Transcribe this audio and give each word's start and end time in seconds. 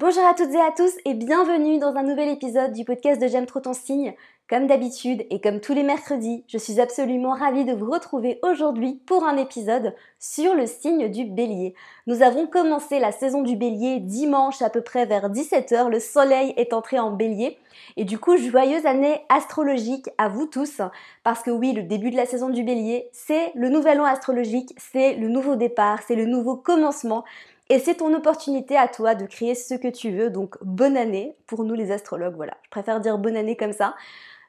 Bonjour 0.00 0.24
à 0.24 0.32
toutes 0.32 0.54
et 0.54 0.60
à 0.60 0.70
tous 0.70 0.92
et 1.04 1.14
bienvenue 1.14 1.80
dans 1.80 1.96
un 1.96 2.04
nouvel 2.04 2.28
épisode 2.28 2.72
du 2.72 2.84
podcast 2.84 3.20
de 3.20 3.26
J'aime 3.26 3.46
trop 3.46 3.58
ton 3.58 3.72
signe. 3.72 4.14
Comme 4.48 4.68
d'habitude 4.68 5.26
et 5.28 5.40
comme 5.40 5.58
tous 5.58 5.74
les 5.74 5.82
mercredis, 5.82 6.44
je 6.46 6.56
suis 6.56 6.80
absolument 6.80 7.32
ravie 7.32 7.64
de 7.64 7.72
vous 7.72 7.90
retrouver 7.90 8.38
aujourd'hui 8.44 9.02
pour 9.06 9.24
un 9.24 9.36
épisode 9.36 9.96
sur 10.20 10.54
le 10.54 10.66
signe 10.66 11.08
du 11.10 11.24
bélier. 11.24 11.74
Nous 12.06 12.22
avons 12.22 12.46
commencé 12.46 13.00
la 13.00 13.10
saison 13.10 13.42
du 13.42 13.56
bélier 13.56 13.98
dimanche 13.98 14.62
à 14.62 14.70
peu 14.70 14.82
près 14.82 15.04
vers 15.04 15.30
17h, 15.30 15.90
le 15.90 15.98
soleil 15.98 16.54
est 16.56 16.72
entré 16.72 17.00
en 17.00 17.10
bélier 17.10 17.58
et 17.96 18.04
du 18.04 18.20
coup 18.20 18.36
joyeuse 18.36 18.86
année 18.86 19.20
astrologique 19.28 20.08
à 20.16 20.28
vous 20.28 20.46
tous 20.46 20.80
parce 21.24 21.42
que 21.42 21.50
oui, 21.50 21.72
le 21.72 21.82
début 21.82 22.12
de 22.12 22.16
la 22.16 22.26
saison 22.26 22.50
du 22.50 22.62
bélier, 22.62 23.08
c'est 23.10 23.50
le 23.56 23.68
nouvel 23.68 24.00
an 24.00 24.04
astrologique, 24.04 24.72
c'est 24.78 25.14
le 25.14 25.28
nouveau 25.28 25.56
départ, 25.56 26.02
c'est 26.06 26.14
le 26.14 26.26
nouveau 26.26 26.54
commencement 26.54 27.24
et 27.68 27.78
c'est 27.78 27.96
ton 27.96 28.12
opportunité 28.14 28.76
à 28.76 28.88
toi 28.88 29.14
de 29.14 29.26
créer 29.26 29.54
ce 29.54 29.74
que 29.74 29.88
tu 29.88 30.10
veux. 30.10 30.30
Donc 30.30 30.56
bonne 30.62 30.96
année 30.96 31.36
pour 31.46 31.64
nous 31.64 31.74
les 31.74 31.90
astrologues. 31.90 32.36
Voilà, 32.36 32.56
je 32.64 32.70
préfère 32.70 33.00
dire 33.00 33.18
bonne 33.18 33.36
année 33.36 33.56
comme 33.56 33.72
ça. 33.72 33.94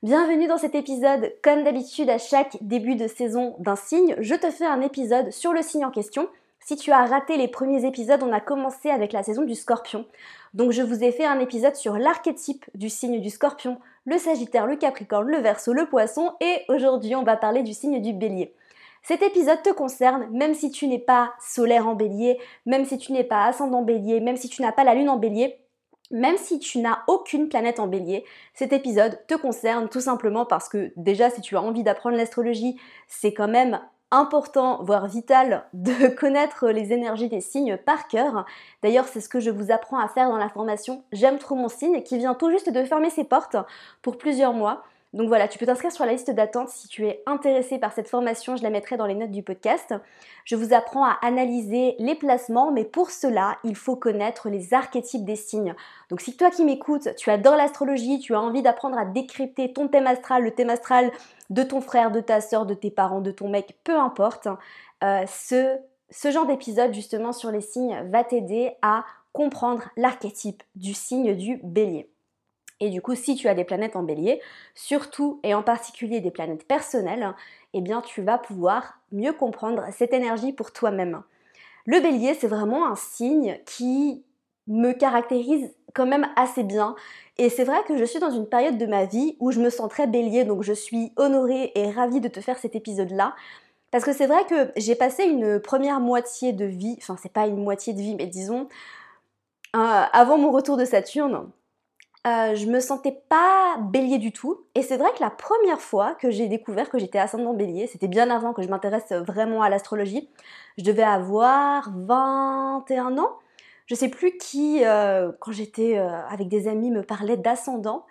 Bienvenue 0.01 0.47
dans 0.47 0.57
cet 0.57 0.75
épisode. 0.75 1.33
Comme 1.43 1.63
d'habitude, 1.63 2.09
à 2.09 2.17
chaque 2.17 2.57
début 2.61 2.95
de 2.95 3.07
saison 3.07 3.55
d'un 3.59 3.75
signe, 3.75 4.15
je 4.19 4.35
te 4.35 4.49
fais 4.49 4.65
un 4.65 4.79
épisode 4.81 5.31
sur 5.31 5.51
le 5.51 5.61
signe 5.61 5.83
en 5.83 5.91
question. 5.91 6.29
Si 6.61 6.77
tu 6.77 6.91
as 6.91 7.05
raté 7.05 7.35
les 7.35 7.47
premiers 7.47 7.85
épisodes, 7.85 8.23
on 8.23 8.31
a 8.31 8.39
commencé 8.39 8.89
avec 8.89 9.11
la 9.11 9.23
saison 9.23 9.43
du 9.43 9.55
scorpion. 9.55 10.05
Donc 10.53 10.71
je 10.71 10.81
vous 10.81 11.03
ai 11.03 11.11
fait 11.11 11.25
un 11.25 11.39
épisode 11.39 11.75
sur 11.75 11.97
l'archétype 11.97 12.65
du 12.75 12.89
signe 12.89 13.19
du 13.19 13.29
scorpion, 13.29 13.77
le 14.05 14.17
sagittaire, 14.17 14.67
le 14.67 14.75
capricorne, 14.77 15.27
le 15.27 15.39
verso, 15.39 15.73
le 15.73 15.85
poisson 15.85 16.31
et 16.39 16.61
aujourd'hui 16.69 17.15
on 17.15 17.23
va 17.23 17.37
parler 17.37 17.63
du 17.63 17.73
signe 17.73 18.01
du 18.01 18.13
bélier. 18.13 18.53
Cet 19.03 19.21
épisode 19.23 19.61
te 19.63 19.71
concerne 19.71 20.27
même 20.31 20.53
si 20.53 20.71
tu 20.71 20.87
n'es 20.87 20.99
pas 20.99 21.33
solaire 21.39 21.87
en 21.87 21.95
bélier, 21.95 22.39
même 22.65 22.85
si 22.85 22.97
tu 22.97 23.11
n'es 23.11 23.23
pas 23.23 23.45
ascendant 23.45 23.81
bélier, 23.81 24.19
même 24.19 24.37
si 24.37 24.49
tu 24.49 24.61
n'as 24.61 24.71
pas 24.71 24.83
la 24.83 24.95
lune 24.95 25.09
en 25.09 25.17
bélier, 25.17 25.59
même 26.11 26.37
si 26.37 26.59
tu 26.59 26.79
n'as 26.79 26.99
aucune 27.07 27.49
planète 27.49 27.79
en 27.79 27.87
bélier, 27.87 28.25
cet 28.53 28.73
épisode 28.73 29.19
te 29.27 29.35
concerne 29.35 29.89
tout 29.89 30.01
simplement 30.01 30.45
parce 30.45 30.69
que 30.69 30.91
déjà 30.95 31.29
si 31.29 31.41
tu 31.41 31.55
as 31.55 31.61
envie 31.61 31.83
d'apprendre 31.83 32.17
l'astrologie, 32.17 32.79
c'est 33.07 33.33
quand 33.33 33.47
même 33.47 33.79
important, 34.11 34.83
voire 34.83 35.07
vital, 35.07 35.65
de 35.73 36.07
connaître 36.07 36.69
les 36.69 36.93
énergies 36.93 37.29
des 37.29 37.41
signes 37.41 37.77
par 37.77 38.07
cœur. 38.07 38.45
D'ailleurs, 38.81 39.07
c'est 39.07 39.21
ce 39.21 39.29
que 39.29 39.39
je 39.39 39.51
vous 39.51 39.71
apprends 39.71 39.99
à 39.99 40.07
faire 40.07 40.29
dans 40.29 40.37
la 40.37 40.49
formation 40.49 41.03
J'aime 41.11 41.37
trop 41.37 41.55
mon 41.55 41.69
signe 41.69 42.01
qui 42.03 42.17
vient 42.17 42.33
tout 42.33 42.49
juste 42.49 42.71
de 42.71 42.83
fermer 42.83 43.09
ses 43.09 43.23
portes 43.23 43.57
pour 44.01 44.17
plusieurs 44.17 44.53
mois. 44.53 44.83
Donc 45.13 45.27
voilà, 45.27 45.47
tu 45.47 45.57
peux 45.57 45.65
t'inscrire 45.65 45.91
sur 45.91 46.05
la 46.05 46.11
liste 46.11 46.29
d'attente 46.29 46.69
si 46.69 46.87
tu 46.87 47.07
es 47.07 47.23
intéressé 47.25 47.79
par 47.79 47.93
cette 47.93 48.07
formation, 48.07 48.55
je 48.55 48.61
la 48.61 48.69
mettrai 48.69 48.95
dans 48.95 49.07
les 49.07 49.15
notes 49.15 49.31
du 49.31 49.41
podcast. 49.41 49.95
Je 50.45 50.55
vous 50.55 50.71
apprends 50.71 51.03
à 51.03 51.17
analyser 51.23 51.95
les 51.97 52.13
placements, 52.13 52.71
mais 52.71 52.85
pour 52.85 53.09
cela, 53.09 53.57
il 53.63 53.75
faut 53.75 53.95
connaître 53.95 54.49
les 54.49 54.73
archétypes 54.75 55.25
des 55.25 55.35
signes. 55.35 55.73
Donc 56.09 56.21
si 56.21 56.37
toi 56.37 56.51
qui 56.51 56.63
m'écoutes, 56.63 57.15
tu 57.15 57.31
adores 57.31 57.55
l'astrologie, 57.55 58.19
tu 58.19 58.35
as 58.35 58.41
envie 58.41 58.61
d'apprendre 58.61 58.99
à 58.99 59.05
décrypter 59.05 59.73
ton 59.73 59.87
thème 59.87 60.05
astral, 60.05 60.43
le 60.43 60.51
thème 60.51 60.69
astral 60.69 61.11
de 61.49 61.63
ton 61.63 61.81
frère, 61.81 62.11
de 62.11 62.19
ta 62.19 62.39
soeur, 62.39 62.67
de 62.67 62.75
tes 62.75 62.91
parents, 62.91 63.21
de 63.21 63.31
ton 63.31 63.49
mec, 63.49 63.79
peu 63.83 63.97
importe, 63.97 64.47
euh, 65.03 65.25
ce, 65.27 65.75
ce 66.11 66.29
genre 66.29 66.45
d'épisode 66.45 66.93
justement 66.93 67.33
sur 67.33 67.49
les 67.49 67.61
signes 67.61 67.99
va 68.11 68.23
t'aider 68.23 68.73
à 68.83 69.05
comprendre 69.33 69.89
l'archétype 69.97 70.61
du 70.75 70.93
signe 70.93 71.35
du 71.35 71.59
bélier. 71.63 72.09
Et 72.79 72.89
du 72.89 73.01
coup, 73.01 73.15
si 73.15 73.35
tu 73.35 73.47
as 73.47 73.53
des 73.53 73.63
planètes 73.65 73.95
en 73.95 74.03
bélier, 74.03 74.41
surtout 74.73 75.39
et 75.43 75.53
en 75.53 75.63
particulier 75.63 76.21
des 76.21 76.31
planètes 76.31 76.67
personnelles, 76.67 77.33
eh 77.73 77.81
bien 77.81 78.01
tu 78.01 78.21
vas 78.21 78.37
pouvoir 78.37 78.99
mieux 79.11 79.33
comprendre 79.33 79.83
cette 79.91 80.13
énergie 80.13 80.53
pour 80.53 80.71
toi-même. 80.71 81.23
Le 81.85 81.99
bélier, 81.99 82.33
c'est 82.35 82.47
vraiment 82.47 82.87
un 82.87 82.95
signe 82.95 83.59
qui 83.65 84.23
me 84.67 84.93
caractérise 84.93 85.73
quand 85.93 86.05
même 86.05 86.27
assez 86.35 86.63
bien. 86.63 86.95
Et 87.37 87.49
c'est 87.49 87.63
vrai 87.63 87.83
que 87.87 87.97
je 87.97 88.03
suis 88.03 88.19
dans 88.19 88.29
une 88.29 88.47
période 88.47 88.77
de 88.77 88.85
ma 88.85 89.05
vie 89.05 89.35
où 89.39 89.51
je 89.51 89.59
me 89.59 89.69
sens 89.69 89.89
très 89.89 90.07
bélier, 90.07 90.43
donc 90.43 90.61
je 90.61 90.73
suis 90.73 91.11
honorée 91.17 91.71
et 91.75 91.89
ravie 91.89 92.21
de 92.21 92.27
te 92.27 92.39
faire 92.39 92.59
cet 92.59 92.75
épisode-là. 92.75 93.35
Parce 93.91 94.03
que 94.05 94.13
c'est 94.13 94.27
vrai 94.27 94.45
que 94.45 94.71
j'ai 94.77 94.93
passé 94.93 95.23
une 95.23 95.59
première 95.59 95.99
moitié 95.99 96.53
de 96.53 96.65
vie, 96.65 96.95
enfin 96.99 97.15
c'est 97.19 97.33
pas 97.33 97.47
une 97.47 97.63
moitié 97.63 97.93
de 97.93 97.99
vie, 97.99 98.15
mais 98.15 98.27
disons, 98.27 98.67
euh, 99.75 100.03
avant 100.13 100.37
mon 100.37 100.51
retour 100.51 100.77
de 100.77 100.85
Saturne, 100.85 101.49
euh, 102.27 102.53
je 102.53 102.65
me 102.65 102.81
sentais 102.81 103.17
pas 103.29 103.77
bélier 103.79 104.17
du 104.17 104.33
tout. 104.33 104.65
Et 104.75 104.81
c'est 104.81 104.97
vrai 104.97 105.09
que 105.15 105.21
la 105.21 105.29
première 105.29 105.79
fois 105.79 106.15
que 106.15 106.29
j'ai 106.31 106.47
découvert 106.47 106.89
que 106.89 106.99
j'étais 106.99 107.17
ascendant 107.17 107.53
bélier, 107.53 107.87
c'était 107.87 108.09
bien 108.09 108.29
avant 108.29 108.53
que 108.53 108.61
je 108.61 108.67
m'intéresse 108.67 109.11
vraiment 109.11 109.61
à 109.61 109.69
l'astrologie. 109.69 110.29
Je 110.77 110.83
devais 110.83 111.03
avoir 111.03 111.91
21 111.95 113.17
ans. 113.17 113.37
Je 113.85 113.95
sais 113.95 114.09
plus 114.09 114.37
qui, 114.37 114.83
euh, 114.83 115.31
quand 115.39 115.51
j'étais 115.51 115.97
euh, 115.97 116.09
avec 116.27 116.49
des 116.49 116.67
amis, 116.67 116.91
me 116.91 117.03
parlait 117.03 117.37
d'ascendant. 117.37 118.05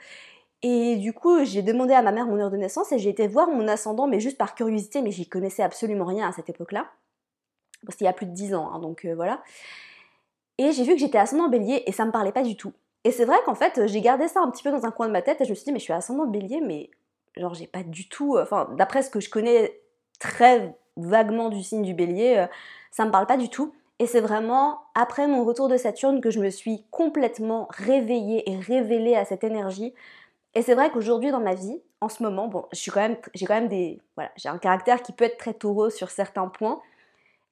Et 0.63 0.97
du 0.97 1.13
coup, 1.13 1.45
j'ai 1.45 1.63
demandé 1.63 1.93
à 1.95 2.03
ma 2.03 2.11
mère 2.11 2.27
mon 2.27 2.39
heure 2.41 2.51
de 2.51 2.57
naissance 2.57 2.91
et 2.93 2.99
j'ai 2.99 3.11
été 3.11 3.29
voir 3.29 3.49
mon 3.49 3.69
ascendant, 3.69 4.09
mais 4.09 4.21
juste 4.21 4.39
par 4.39 4.55
curiosité, 4.55 5.03
mais 5.03 5.13
j'y 5.13 5.29
connaissais 5.29 5.63
absolument 5.63 6.07
rien 6.07 6.29
à 6.29 6.33
cette 6.33 6.49
époque-là. 6.51 6.91
C'était 7.91 8.07
il 8.07 8.09
y 8.09 8.11
a 8.11 8.13
plus 8.13 8.27
de 8.27 8.33
10 8.33 8.55
ans, 8.55 8.73
hein, 8.73 8.81
donc 8.81 9.07
voilà. 9.15 9.41
Et 10.59 10.73
j'ai 10.73 10.83
vu 10.83 10.95
que 10.95 10.99
j'étais 10.99 11.19
ascendant 11.19 11.49
bélier 11.49 11.85
et 11.87 11.93
ça 11.93 12.05
me 12.05 12.11
parlait 12.11 12.33
pas 12.33 12.43
du 12.43 12.57
tout. 12.57 12.73
Et 13.05 13.13
c'est 13.13 13.25
vrai 13.25 13.37
qu'en 13.45 13.55
fait, 13.55 13.87
j'ai 13.87 14.01
gardé 14.01 14.29
ça 14.29 14.41
un 14.41 14.51
petit 14.51 14.63
peu 14.63 14.71
dans 14.71 14.85
un 14.85 14.91
coin 14.91 15.07
de 15.07 15.13
ma 15.13 15.23
tête 15.23 15.41
et 15.41 15.45
je 15.45 15.51
me 15.51 15.55
suis 15.55 15.65
dit, 15.65 15.73
mais 15.73 15.79
je 15.79 15.85
suis 15.85 15.93
ascendant 15.93 16.27
bélier, 16.27 16.61
mais 16.61 16.91
genre, 17.37 17.55
j'ai 17.55 17.67
pas 17.67 17.83
du 17.83 18.09
tout. 18.09 18.37
Euh, 18.37 18.43
enfin, 18.43 18.69
d'après 18.77 19.03
ce 19.03 19.11
que 19.11 19.21
je 19.21 19.31
connais 19.31 19.81
très 20.19 20.77
vaguement 20.97 21.49
du 21.49 21.63
signe 21.63 21.83
du 21.83 21.95
bélier, 21.95 22.39
euh, 22.39 22.47
ça 22.91 23.05
me 23.05 23.11
parle 23.11 23.27
pas 23.27 23.37
du 23.37 23.49
tout. 23.49 23.73
Et 24.01 24.07
c'est 24.07 24.21
vraiment 24.21 24.81
après 24.95 25.27
mon 25.27 25.45
retour 25.45 25.69
de 25.69 25.77
Saturne 25.77 26.21
que 26.21 26.31
je 26.31 26.41
me 26.41 26.51
suis 26.51 26.85
complètement 26.91 27.67
réveillée 27.71 28.49
et 28.51 28.57
révélée 28.57 29.17
à 29.17 29.25
cette 29.25 29.43
énergie. 29.43 29.93
Et 30.55 30.63
c'est 30.63 30.75
vrai 30.75 30.91
qu'aujourd'hui 30.91 31.31
dans 31.31 31.41
ma 31.41 31.55
vie, 31.55 31.81
en 32.01 32.09
ce 32.09 32.23
moment, 32.23 32.47
bon, 32.47 32.63
quand 32.63 33.19
j'ai 33.35 33.47
quand 33.47 33.55
même 33.55 33.69
des, 33.69 34.01
voilà, 34.15 34.31
j'ai 34.37 34.49
un 34.49 34.59
caractère 34.59 35.03
qui 35.03 35.13
peut 35.13 35.25
être 35.25 35.37
très 35.37 35.55
taureau 35.55 35.91
sur 35.91 36.11
certains 36.11 36.47
points. 36.47 36.81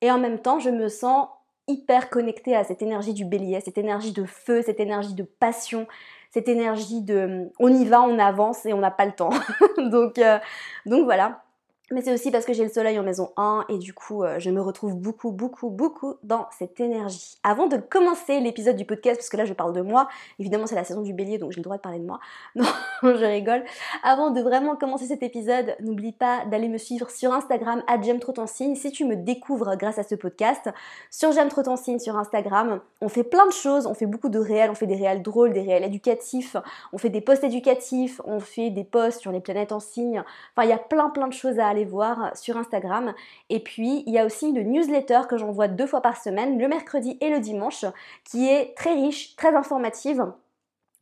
Et 0.02 0.10
en 0.10 0.18
même 0.18 0.38
temps, 0.38 0.60
je 0.60 0.70
me 0.70 0.88
sens 0.88 1.28
hyper 1.68 2.10
connecté 2.10 2.54
à 2.54 2.64
cette 2.64 2.82
énergie 2.82 3.14
du 3.14 3.24
bélier, 3.24 3.60
cette 3.60 3.78
énergie 3.78 4.12
de 4.12 4.24
feu, 4.24 4.62
cette 4.62 4.80
énergie 4.80 5.14
de 5.14 5.22
passion, 5.22 5.86
cette 6.30 6.48
énergie 6.48 7.02
de 7.02 7.50
on 7.58 7.68
y 7.68 7.84
va, 7.84 8.02
on 8.02 8.18
avance 8.18 8.66
et 8.66 8.72
on 8.72 8.78
n'a 8.78 8.90
pas 8.90 9.06
le 9.06 9.12
temps. 9.12 9.30
donc, 9.90 10.18
euh, 10.18 10.38
donc 10.84 11.04
voilà. 11.04 11.45
Mais 11.92 12.02
c'est 12.02 12.12
aussi 12.12 12.32
parce 12.32 12.44
que 12.44 12.52
j'ai 12.52 12.64
le 12.64 12.68
soleil 12.68 12.98
en 12.98 13.04
maison 13.04 13.30
1 13.36 13.66
et 13.68 13.78
du 13.78 13.94
coup 13.94 14.24
euh, 14.24 14.40
je 14.40 14.50
me 14.50 14.60
retrouve 14.60 14.96
beaucoup 14.96 15.30
beaucoup 15.30 15.70
beaucoup 15.70 16.16
dans 16.24 16.48
cette 16.58 16.80
énergie. 16.80 17.38
Avant 17.44 17.68
de 17.68 17.76
commencer 17.76 18.40
l'épisode 18.40 18.74
du 18.74 18.84
podcast, 18.84 19.18
parce 19.18 19.28
que 19.28 19.36
là 19.36 19.44
je 19.44 19.52
parle 19.52 19.72
de 19.72 19.82
moi, 19.82 20.08
évidemment 20.40 20.66
c'est 20.66 20.74
la 20.74 20.82
saison 20.82 21.02
du 21.02 21.12
bélier 21.12 21.38
donc 21.38 21.52
j'ai 21.52 21.58
le 21.58 21.62
droit 21.62 21.76
de 21.76 21.82
parler 21.82 22.00
de 22.00 22.04
moi, 22.04 22.18
non 22.56 22.64
je 23.04 23.24
rigole. 23.24 23.62
Avant 24.02 24.32
de 24.32 24.40
vraiment 24.40 24.74
commencer 24.74 25.06
cet 25.06 25.22
épisode, 25.22 25.76
n'oublie 25.78 26.10
pas 26.10 26.44
d'aller 26.46 26.66
me 26.66 26.78
suivre 26.78 27.08
sur 27.08 27.32
Instagram 27.32 27.84
à 27.86 28.02
J'aime 28.02 28.18
trop 28.18 28.32
ton 28.32 28.46
signe 28.46 28.74
si 28.74 28.90
tu 28.90 29.04
me 29.04 29.14
découvres 29.14 29.76
grâce 29.76 29.98
à 29.98 30.02
ce 30.02 30.16
podcast. 30.16 30.68
Sur 31.10 31.30
J'aime 31.30 31.48
trop 31.48 31.62
ton 31.62 31.76
signe 31.76 32.00
sur 32.00 32.16
Instagram, 32.16 32.80
on 33.00 33.08
fait 33.08 33.24
plein 33.24 33.46
de 33.46 33.52
choses, 33.52 33.86
on 33.86 33.94
fait 33.94 34.06
beaucoup 34.06 34.28
de 34.28 34.40
réels, 34.40 34.70
on 34.70 34.74
fait 34.74 34.86
des 34.86 34.96
réels 34.96 35.22
drôles, 35.22 35.52
des 35.52 35.62
réels 35.62 35.84
éducatifs, 35.84 36.56
on 36.92 36.98
fait 36.98 37.10
des 37.10 37.20
posts 37.20 37.44
éducatifs, 37.44 38.20
on 38.24 38.40
fait 38.40 38.70
des 38.70 38.84
posts 38.84 39.20
sur 39.20 39.30
les 39.30 39.40
planètes 39.40 39.70
en 39.70 39.80
signe, 39.80 40.24
enfin 40.56 40.66
il 40.66 40.70
y 40.70 40.72
a 40.72 40.78
plein 40.78 41.10
plein 41.10 41.28
de 41.28 41.32
choses 41.32 41.60
à 41.60 41.75
voir 41.84 42.36
sur 42.36 42.56
Instagram. 42.56 43.14
Et 43.50 43.60
puis, 43.60 44.02
il 44.06 44.12
y 44.12 44.18
a 44.18 44.24
aussi 44.24 44.48
une 44.48 44.62
newsletter 44.62 45.22
que 45.28 45.36
j'envoie 45.36 45.68
deux 45.68 45.86
fois 45.86 46.00
par 46.00 46.16
semaine, 46.16 46.58
le 46.58 46.68
mercredi 46.68 47.18
et 47.20 47.30
le 47.30 47.40
dimanche, 47.40 47.84
qui 48.24 48.48
est 48.48 48.74
très 48.76 48.94
riche, 48.94 49.36
très 49.36 49.54
informative 49.54 50.26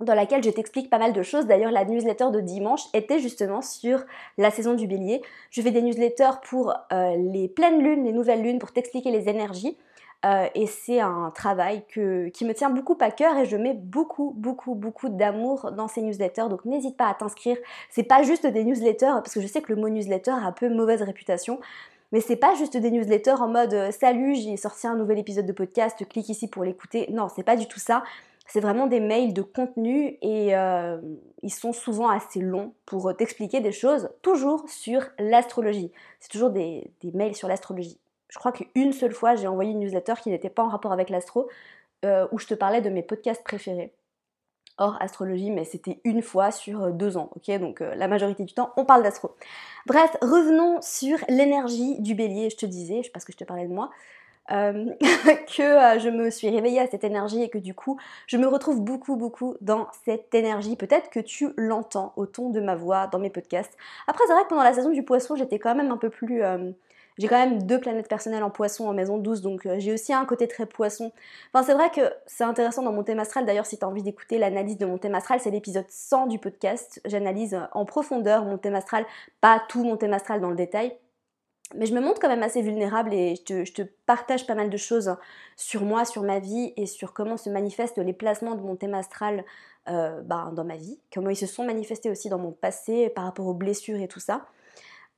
dans 0.01 0.15
laquelle 0.15 0.43
je 0.43 0.51
t'explique 0.51 0.91
pas 0.91 0.99
mal 0.99 1.13
de 1.13 1.23
choses. 1.23 1.47
D'ailleurs, 1.47 1.71
la 1.71 1.85
newsletter 1.85 2.31
de 2.33 2.41
dimanche 2.41 2.83
était 2.95 3.21
justement 3.21 3.63
sur 3.63 4.03
la 4.39 4.51
saison 4.51 4.75
du 4.75 4.87
bélier. 4.87 5.23
Je 5.51 5.63
fais 5.63 5.71
des 5.71 5.83
newsletters 5.83 6.41
pour 6.43 6.75
euh, 6.93 7.17
les 7.17 7.49
pleines 7.49 7.83
lunes, 7.83 8.05
les 8.05 8.13
nouvelles 8.13 8.43
lunes, 8.43 8.59
pour 8.59 8.73
t'expliquer 8.73 9.11
les 9.11 9.29
énergies. 9.29 9.77
Euh, 10.25 10.47
et 10.55 10.67
c'est 10.67 11.01
un 11.01 11.31
travail 11.35 11.85
qui 11.87 12.01
me 12.01 12.53
tient 12.53 12.71
beaucoup 12.71 12.97
à 13.01 13.11
cœur 13.11 13.37
et 13.37 13.45
je 13.45 13.57
mets 13.57 13.75
beaucoup, 13.75 14.33
beaucoup, 14.37 14.75
beaucoup 14.75 15.09
d'amour 15.09 15.73
dans 15.73 15.89
ces 15.89 16.01
newsletters. 16.01 16.49
Donc 16.49 16.65
n'hésite 16.65 16.97
pas 16.97 17.09
à 17.09 17.15
t'inscrire. 17.15 17.59
C'est 17.91 18.05
pas 18.05 18.23
juste 18.23 18.47
des 18.47 18.65
newsletters, 18.65 19.07
parce 19.17 19.35
que 19.35 19.41
je 19.41 19.47
sais 19.47 19.61
que 19.61 19.73
le 19.73 19.81
mot 19.81 19.89
newsletter 19.89 20.31
a 20.31 20.47
un 20.47 20.53
peu 20.53 20.69
mauvaise 20.69 21.03
réputation. 21.03 21.61
Mais 22.13 22.21
c'est 22.21 22.37
pas 22.37 22.55
juste 22.55 22.77
des 22.77 22.91
newsletters 22.91 23.41
en 23.41 23.49
mode 23.49 23.75
euh, 23.75 23.91
salut, 23.91 24.35
j'ai 24.37 24.57
sorti 24.57 24.87
un 24.87 24.95
nouvel 24.95 25.19
épisode 25.19 25.47
de 25.47 25.53
podcast, 25.53 26.07
clique 26.09 26.29
ici 26.29 26.49
pour 26.49 26.65
l'écouter. 26.65 27.09
Non, 27.11 27.29
c'est 27.35 27.43
pas 27.43 27.57
du 27.57 27.67
tout 27.67 27.81
ça. 27.81 28.03
C'est 28.47 28.61
vraiment 28.61 28.87
des 28.87 29.01
mails 29.01 29.33
de 29.33 29.43
contenu 29.43 30.19
et 30.21 30.55
euh, 30.55 30.99
ils 31.43 31.53
sont 31.53 31.73
souvent 31.73 32.09
assez 32.09 32.41
longs 32.41 32.73
pour 32.85 33.15
t'expliquer 33.17 33.61
des 33.61 33.73
choses, 33.73 34.11
toujours 34.23 34.69
sur 34.69 35.03
l'astrologie. 35.19 35.91
C'est 36.21 36.29
toujours 36.29 36.51
des 36.51 36.91
mails 37.15 37.35
sur 37.35 37.49
l'astrologie 37.49 37.99
je 38.35 38.39
crois 38.41 38.51
qu'une 38.51 38.93
seule 38.93 39.13
fois, 39.13 39.37
j'ai 39.37 39.47
envoyé 39.47 39.71
une 39.71 39.79
newsletter 39.79 40.15
qui 40.21 40.29
n'était 40.29 40.51
pas 40.51 40.65
en 40.65 40.69
rapport 40.69 40.93
avec 40.93 41.09
l'astro, 41.09 41.49
euh, 42.05 42.27
où 42.33 42.39
je 42.41 42.49
te 42.49 42.55
parlais 42.55 42.81
de 42.81 42.91
mes 42.91 43.05
podcasts 43.05 43.45
préférés. 43.45 43.93
Hors 44.77 45.01
astrologie, 45.01 45.53
mais 45.53 45.65
c'était 45.65 46.01
une 46.03 46.21
fois 46.21 46.51
sur 46.51 46.83
euh, 46.83 46.91
deux 46.91 47.17
ans, 47.17 47.31
ok? 47.37 47.61
Donc 47.61 47.81
euh, 47.81 47.95
la 47.95 48.09
majorité 48.09 48.43
du 48.43 48.53
temps, 48.53 48.73
on 48.77 48.85
parle 48.85 49.05
d'astro. 49.05 49.37
Bref, 49.87 50.11
revenons 50.21 50.83
sur 50.83 51.17
l'énergie 51.29 52.01
du 52.01 52.17
bélier, 52.17 52.51
je 52.51 52.57
te 52.57 52.67
disais, 52.67 53.03
parce 53.13 53.25
que 53.25 53.31
je 53.31 53.37
te 53.37 53.45
parlais 53.45 53.69
de 53.69 53.73
moi. 53.73 53.91
que 54.51 56.01
je 56.01 56.11
me 56.11 56.29
suis 56.29 56.51
réveillée 56.51 56.81
à 56.81 56.89
cette 56.89 57.05
énergie 57.05 57.41
et 57.41 57.49
que 57.49 57.57
du 57.57 57.73
coup, 57.73 57.99
je 58.27 58.37
me 58.37 58.49
retrouve 58.49 58.81
beaucoup, 58.81 59.15
beaucoup 59.17 59.57
dans 59.61 59.87
cette 60.05 60.35
énergie. 60.35 60.75
Peut-être 60.75 61.09
que 61.09 61.21
tu 61.21 61.55
l'entends 61.57 62.13
au 62.17 62.27
ton 62.27 62.51
de 62.51 62.61
ma 62.61 62.75
voix 62.75 63.07
dans 63.07 63.21
mes 63.21 63.31
podcasts. 63.31 63.75
Après, 64.09 64.25
c'est 64.27 64.33
vrai 64.35 64.43
que 64.43 64.49
pendant 64.49 64.65
la 64.65 64.75
saison 64.75 64.91
du 64.91 65.05
poisson, 65.05 65.37
j'étais 65.37 65.61
quand 65.61 65.77
même 65.77 65.93
un 65.93 65.99
peu 65.99 66.11
plus... 66.11 66.43
Euh, 67.15 67.21
j'ai 67.23 67.29
quand 67.29 67.39
même 67.39 67.63
deux 67.63 67.79
planètes 67.79 68.09
personnelles 68.09 68.43
en 68.43 68.51
poisson 68.51 68.87
en 68.87 68.93
maison 68.93 69.19
douce, 69.19 69.41
donc 69.41 69.67
j'ai 69.79 69.93
aussi 69.93 70.13
un 70.13 70.25
côté 70.25 70.49
très 70.49 70.67
poisson. 70.67 71.13
Enfin, 71.53 71.65
c'est 71.65 71.75
vrai 71.75 71.91
que 71.91 72.01
c'est 72.27 72.45
intéressant 72.45 72.83
dans 72.83 72.93
mon 72.93 73.05
thème 73.05 73.21
astral. 73.21 73.47
D'ailleurs, 73.47 73.67
si 73.67 73.79
tu 73.79 73.85
as 73.85 73.89
envie 73.89 74.03
d'écouter 74.03 74.39
l'analyse 74.39 74.79
de 74.79 74.87
mon 74.87 74.99
thème 74.99 75.15
astral, 75.15 75.41
c'est 75.41 75.51
l'épisode 75.51 75.87
100 75.89 76.27
du 76.27 76.39
podcast. 76.39 77.01
J'analyse 77.05 77.59
en 77.73 77.85
profondeur 77.85 78.45
mon 78.45 78.59
thème 78.59 78.75
astral, 78.75 79.07
pas 79.41 79.63
tout 79.69 79.85
mon 79.85 79.97
thème 79.97 80.13
astral 80.13 80.41
dans 80.41 80.51
le 80.51 80.57
détail. 80.57 80.97
Mais 81.75 81.87
je 81.87 81.95
me 81.95 82.01
montre 82.01 82.21
quand 82.21 82.29
même 82.29 82.43
assez 82.43 82.63
vulnérable 82.63 83.13
et 83.15 83.35
je 83.37 83.73
te, 83.73 83.83
partage 84.07 84.47
pas 84.47 84.55
mal 84.55 84.71
de 84.71 84.77
choses 84.77 85.17
sur 85.57 85.83
moi, 85.83 86.05
sur 86.05 86.23
ma 86.23 86.39
vie 86.39 86.73
et 86.77 86.87
sur 86.87 87.13
comment 87.13 87.37
se 87.37 87.49
manifestent 87.49 87.99
les 87.99 88.13
placements 88.13 88.55
de 88.55 88.61
mon 88.61 88.77
thème 88.77 88.95
astral 88.95 89.45
euh, 89.89 90.21
bah, 90.23 90.53
dans 90.55 90.65
ma 90.65 90.77
vie, 90.77 91.01
comment 91.13 91.31
ils 91.31 91.37
se 91.37 91.47
sont 91.47 91.65
manifestés 91.65 92.11
aussi 92.11 92.29
dans 92.29 92.39
mon 92.39 92.53
passé 92.53 93.09
par 93.09 93.25
rapport 93.25 93.47
aux 93.47 93.55
blessures 93.55 94.01
et 94.01 94.09
tout 94.09 94.21
ça. 94.21 94.47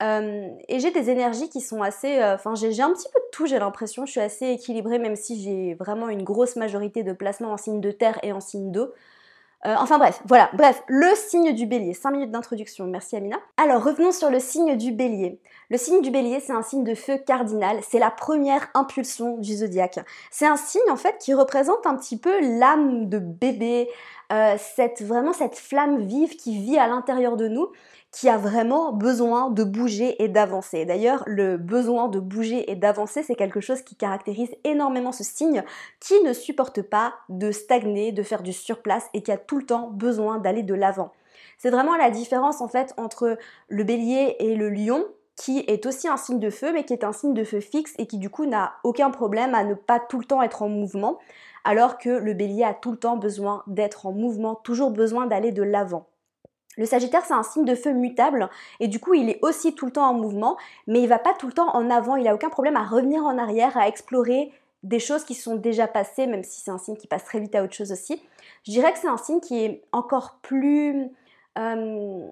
Et 0.00 0.80
j'ai 0.80 0.90
des 0.90 1.10
énergies 1.10 1.48
qui 1.48 1.60
sont 1.60 1.82
assez... 1.82 2.18
Euh, 2.18 2.34
enfin, 2.34 2.54
j'ai 2.54 2.82
un 2.82 2.92
petit 2.92 3.08
peu 3.12 3.18
de 3.18 3.30
tout, 3.32 3.46
j'ai 3.46 3.58
l'impression. 3.58 4.06
Je 4.06 4.10
suis 4.12 4.20
assez 4.20 4.46
équilibrée, 4.46 4.98
même 4.98 5.16
si 5.16 5.42
j'ai 5.42 5.74
vraiment 5.74 6.08
une 6.08 6.22
grosse 6.22 6.56
majorité 6.56 7.02
de 7.02 7.12
placements 7.12 7.52
en 7.52 7.56
signe 7.56 7.80
de 7.80 7.90
terre 7.90 8.18
et 8.22 8.32
en 8.32 8.40
signe 8.40 8.72
d'eau. 8.72 8.92
Euh, 9.64 9.74
enfin 9.78 9.98
bref, 9.98 10.22
voilà, 10.26 10.50
bref, 10.52 10.82
le 10.86 11.12
signe 11.16 11.52
du 11.52 11.66
bélier. 11.66 11.94
5 11.94 12.10
minutes 12.10 12.30
d'introduction, 12.30 12.86
merci 12.86 13.16
Amina. 13.16 13.38
Alors 13.56 13.82
revenons 13.82 14.12
sur 14.12 14.30
le 14.30 14.38
signe 14.38 14.76
du 14.76 14.92
bélier. 14.92 15.40
Le 15.70 15.78
signe 15.78 16.02
du 16.02 16.10
bélier, 16.10 16.38
c'est 16.40 16.52
un 16.52 16.62
signe 16.62 16.84
de 16.84 16.94
feu 16.94 17.18
cardinal, 17.26 17.78
c'est 17.82 17.98
la 17.98 18.10
première 18.10 18.68
impulsion 18.74 19.38
du 19.38 19.56
zodiaque. 19.56 19.98
C'est 20.30 20.46
un 20.46 20.56
signe 20.56 20.88
en 20.90 20.96
fait 20.96 21.16
qui 21.18 21.34
représente 21.34 21.84
un 21.86 21.96
petit 21.96 22.18
peu 22.18 22.38
l'âme 22.58 23.08
de 23.08 23.18
bébé, 23.18 23.88
euh, 24.32 24.56
vraiment 25.00 25.32
cette 25.32 25.56
flamme 25.56 26.00
vive 26.00 26.36
qui 26.36 26.58
vit 26.58 26.78
à 26.78 26.86
l'intérieur 26.86 27.36
de 27.36 27.48
nous 27.48 27.68
qui 28.12 28.28
a 28.28 28.38
vraiment 28.38 28.92
besoin 28.92 29.50
de 29.50 29.62
bouger 29.62 30.22
et 30.22 30.28
d'avancer. 30.28 30.84
D'ailleurs, 30.86 31.22
le 31.26 31.58
besoin 31.58 32.08
de 32.08 32.18
bouger 32.18 32.70
et 32.70 32.74
d'avancer, 32.74 33.22
c'est 33.22 33.34
quelque 33.34 33.60
chose 33.60 33.82
qui 33.82 33.94
caractérise 33.94 34.54
énormément 34.64 35.12
ce 35.12 35.24
signe 35.24 35.62
qui 36.00 36.14
ne 36.22 36.32
supporte 36.32 36.82
pas 36.82 37.14
de 37.28 37.50
stagner, 37.50 38.12
de 38.12 38.22
faire 38.22 38.42
du 38.42 38.52
surplace 38.52 39.06
et 39.12 39.22
qui 39.22 39.32
a 39.32 39.36
tout 39.36 39.58
le 39.58 39.66
temps 39.66 39.90
besoin 39.90 40.38
d'aller 40.38 40.62
de 40.62 40.74
l'avant. 40.74 41.12
C'est 41.58 41.70
vraiment 41.70 41.96
la 41.96 42.10
différence 42.10 42.60
en 42.60 42.68
fait 42.68 42.94
entre 42.96 43.38
le 43.68 43.84
bélier 43.84 44.36
et 44.38 44.56
le 44.56 44.70
lion 44.70 45.04
qui 45.36 45.64
est 45.66 45.84
aussi 45.84 46.08
un 46.08 46.16
signe 46.16 46.40
de 46.40 46.50
feu 46.50 46.72
mais 46.72 46.84
qui 46.84 46.94
est 46.94 47.04
un 47.04 47.12
signe 47.12 47.34
de 47.34 47.44
feu 47.44 47.60
fixe 47.60 47.94
et 47.98 48.06
qui 48.06 48.18
du 48.18 48.30
coup 48.30 48.46
n'a 48.46 48.74
aucun 48.84 49.10
problème 49.10 49.54
à 49.54 49.64
ne 49.64 49.74
pas 49.74 50.00
tout 50.00 50.18
le 50.18 50.24
temps 50.24 50.42
être 50.42 50.62
en 50.62 50.68
mouvement 50.68 51.18
alors 51.64 51.98
que 51.98 52.08
le 52.08 52.32
bélier 52.32 52.64
a 52.64 52.74
tout 52.74 52.92
le 52.92 52.96
temps 52.96 53.16
besoin 53.16 53.64
d'être 53.66 54.06
en 54.06 54.12
mouvement, 54.12 54.54
toujours 54.54 54.92
besoin 54.92 55.26
d'aller 55.26 55.50
de 55.50 55.64
l'avant. 55.64 56.06
Le 56.76 56.84
Sagittaire, 56.84 57.24
c'est 57.24 57.34
un 57.34 57.42
signe 57.42 57.64
de 57.64 57.74
feu 57.74 57.92
mutable 57.92 58.50
et 58.80 58.88
du 58.88 59.00
coup, 59.00 59.14
il 59.14 59.30
est 59.30 59.38
aussi 59.42 59.74
tout 59.74 59.86
le 59.86 59.92
temps 59.92 60.08
en 60.08 60.14
mouvement, 60.14 60.56
mais 60.86 61.00
il 61.00 61.08
va 61.08 61.18
pas 61.18 61.32
tout 61.34 61.46
le 61.46 61.52
temps 61.52 61.74
en 61.74 61.90
avant. 61.90 62.16
Il 62.16 62.24
n'a 62.24 62.34
aucun 62.34 62.50
problème 62.50 62.76
à 62.76 62.84
revenir 62.84 63.24
en 63.24 63.38
arrière, 63.38 63.76
à 63.76 63.88
explorer 63.88 64.52
des 64.82 64.98
choses 65.00 65.24
qui 65.24 65.34
sont 65.34 65.56
déjà 65.56 65.88
passées, 65.88 66.26
même 66.26 66.44
si 66.44 66.60
c'est 66.60 66.70
un 66.70 66.78
signe 66.78 66.96
qui 66.96 67.06
passe 67.06 67.24
très 67.24 67.40
vite 67.40 67.54
à 67.54 67.64
autre 67.64 67.74
chose 67.74 67.92
aussi. 67.92 68.22
Je 68.64 68.72
dirais 68.72 68.92
que 68.92 68.98
c'est 68.98 69.08
un 69.08 69.16
signe 69.16 69.40
qui 69.40 69.64
est 69.64 69.82
encore 69.90 70.38
plus 70.42 71.10
euh, 71.58 72.28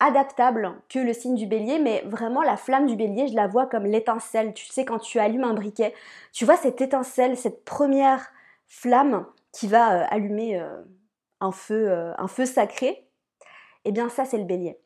adaptable 0.00 0.74
que 0.90 0.98
le 0.98 1.14
signe 1.14 1.34
du 1.34 1.46
bélier, 1.46 1.78
mais 1.78 2.02
vraiment 2.06 2.42
la 2.42 2.56
flamme 2.58 2.86
du 2.86 2.94
bélier, 2.94 3.26
je 3.28 3.34
la 3.34 3.48
vois 3.48 3.66
comme 3.66 3.86
l'étincelle. 3.86 4.52
Tu 4.52 4.66
sais, 4.66 4.84
quand 4.84 4.98
tu 4.98 5.18
allumes 5.18 5.44
un 5.44 5.54
briquet, 5.54 5.94
tu 6.32 6.44
vois 6.44 6.56
cette 6.56 6.80
étincelle, 6.82 7.38
cette 7.38 7.64
première 7.64 8.28
flamme 8.68 9.24
qui 9.52 9.66
va 9.66 10.02
euh, 10.02 10.06
allumer 10.10 10.60
euh, 10.60 10.82
un, 11.40 11.52
feu, 11.52 12.12
un 12.16 12.28
feu 12.28 12.44
sacré 12.44 13.07
eh 13.84 13.92
bien 13.92 14.08
ça 14.08 14.24
c'est 14.24 14.38
le 14.38 14.44
bélier. 14.44 14.78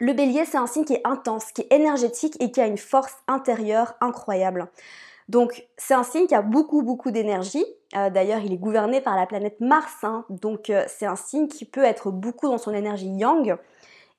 Le 0.00 0.14
bélier, 0.14 0.46
c'est 0.46 0.56
un 0.56 0.66
signe 0.66 0.86
qui 0.86 0.94
est 0.94 1.06
intense, 1.06 1.52
qui 1.52 1.62
est 1.62 1.72
énergétique 1.72 2.36
et 2.40 2.50
qui 2.50 2.62
a 2.62 2.66
une 2.66 2.78
force 2.78 3.14
intérieure 3.28 3.94
incroyable. 4.00 4.68
Donc 5.28 5.66
c'est 5.76 5.94
un 5.94 6.02
signe 6.02 6.26
qui 6.26 6.34
a 6.34 6.42
beaucoup 6.42 6.82
beaucoup 6.82 7.10
d'énergie. 7.10 7.64
Euh, 7.94 8.08
d'ailleurs, 8.08 8.40
il 8.40 8.52
est 8.52 8.58
gouverné 8.58 9.00
par 9.00 9.16
la 9.16 9.26
planète 9.26 9.60
Mars, 9.60 10.02
hein. 10.02 10.24
donc 10.30 10.70
euh, 10.70 10.84
c'est 10.88 11.06
un 11.06 11.16
signe 11.16 11.46
qui 11.46 11.66
peut 11.66 11.84
être 11.84 12.10
beaucoup 12.10 12.48
dans 12.48 12.58
son 12.58 12.72
énergie 12.72 13.08
yang. 13.08 13.56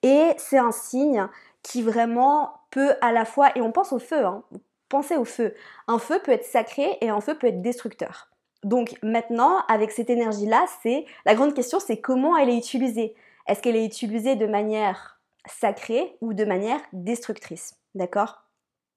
Et 0.03 0.31
c'est 0.37 0.59
un 0.59 0.71
signe 0.71 1.27
qui 1.63 1.81
vraiment 1.81 2.53
peut 2.69 2.93
à 3.01 3.11
la 3.11 3.25
fois, 3.25 3.49
et 3.55 3.61
on 3.61 3.71
pense 3.71 3.93
au 3.93 3.99
feu, 3.99 4.25
hein, 4.25 4.43
pensez 4.89 5.15
au 5.15 5.25
feu. 5.25 5.55
Un 5.87 5.97
feu 5.97 6.19
peut 6.23 6.31
être 6.31 6.45
sacré 6.45 6.97
et 7.01 7.09
un 7.09 7.19
feu 7.19 7.35
peut 7.35 7.47
être 7.47 7.61
destructeur. 7.61 8.29
Donc 8.63 8.95
maintenant, 9.01 9.59
avec 9.67 9.91
cette 9.91 10.09
énergie-là, 10.09 10.65
c'est 10.83 11.05
la 11.25 11.35
grande 11.35 11.53
question, 11.53 11.79
c'est 11.79 11.99
comment 11.99 12.37
elle 12.37 12.49
est 12.49 12.57
utilisée. 12.57 13.15
Est-ce 13.47 13.61
qu'elle 13.61 13.75
est 13.75 13.85
utilisée 13.85 14.35
de 14.35 14.45
manière 14.45 15.19
sacrée 15.45 16.17
ou 16.21 16.33
de 16.33 16.45
manière 16.45 16.79
destructrice 16.93 17.75
D'accord? 17.95 18.43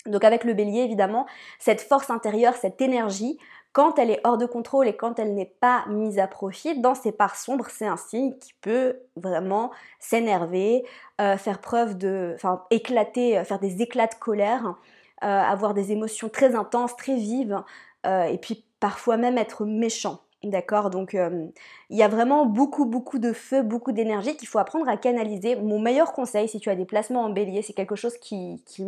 Donc 0.07 0.25
avec 0.25 0.45
le 0.45 0.55
bélier, 0.55 0.81
évidemment, 0.81 1.27
cette 1.59 1.81
force 1.81 2.11
intérieure, 2.11 2.55
cette 2.55 2.81
énergie, 2.81 3.39
quand 3.73 3.99
elle 3.99 4.11
est 4.11 4.21
hors 4.25 4.39
de 4.39 4.47
contrôle 4.47 4.89
et 4.89 4.97
quand 4.97 5.19
elle 5.19 5.35
n'est 5.35 5.55
pas 5.61 5.85
mise 5.89 6.19
à 6.19 6.27
profit, 6.27 6.81
dans 6.81 6.95
ses 6.95 7.13
parts 7.13 7.37
sombres, 7.37 7.67
c'est 7.69 7.87
un 7.87 7.97
signe 7.97 8.35
qui 8.39 8.55
peut 8.63 8.97
vraiment 9.17 9.71
s'énerver, 10.01 10.85
euh, 11.21 11.37
faire 11.37 11.61
preuve 11.61 11.99
de, 11.99 12.33
enfin 12.35 12.65
éclater, 12.71 13.37
euh, 13.37 13.45
faire 13.45 13.59
des 13.59 13.83
éclats 13.83 14.07
de 14.07 14.15
colère, 14.15 14.77
euh, 15.25 15.27
avoir 15.27 15.75
des 15.75 15.93
émotions 15.93 16.29
très 16.29 16.55
intenses, 16.55 16.97
très 16.97 17.17
vives, 17.17 17.63
et 18.05 18.39
puis 18.39 18.65
parfois 18.79 19.17
même 19.17 19.37
être 19.37 19.65
méchant. 19.67 20.21
D'accord 20.51 20.91
Donc 20.91 21.15
il 21.15 21.97
y 21.97 22.03
a 22.03 22.09
vraiment 22.09 22.47
beaucoup, 22.47 22.87
beaucoup 22.87 23.19
de 23.19 23.33
feu, 23.33 23.63
beaucoup 23.63 23.93
d'énergie 23.93 24.37
qu'il 24.37 24.49
faut 24.49 24.59
apprendre 24.59 24.89
à 24.89 24.97
canaliser. 24.97 25.57
Mon 25.57 25.81
meilleur 25.81 26.13
conseil, 26.13 26.49
si 26.49 26.61
tu 26.61 26.71
as 26.71 26.77
des 26.77 26.85
placements 26.85 27.25
en 27.25 27.31
bélier, 27.31 27.63
c'est 27.63 27.73
quelque 27.73 27.97
chose 27.97 28.17
qui, 28.19 28.63
qui 28.65 28.85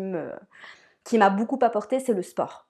m'a 1.19 1.31
beaucoup 1.31 1.59
apporté, 1.63 2.01
c'est 2.01 2.13
le 2.13 2.23
sport. 2.23 2.67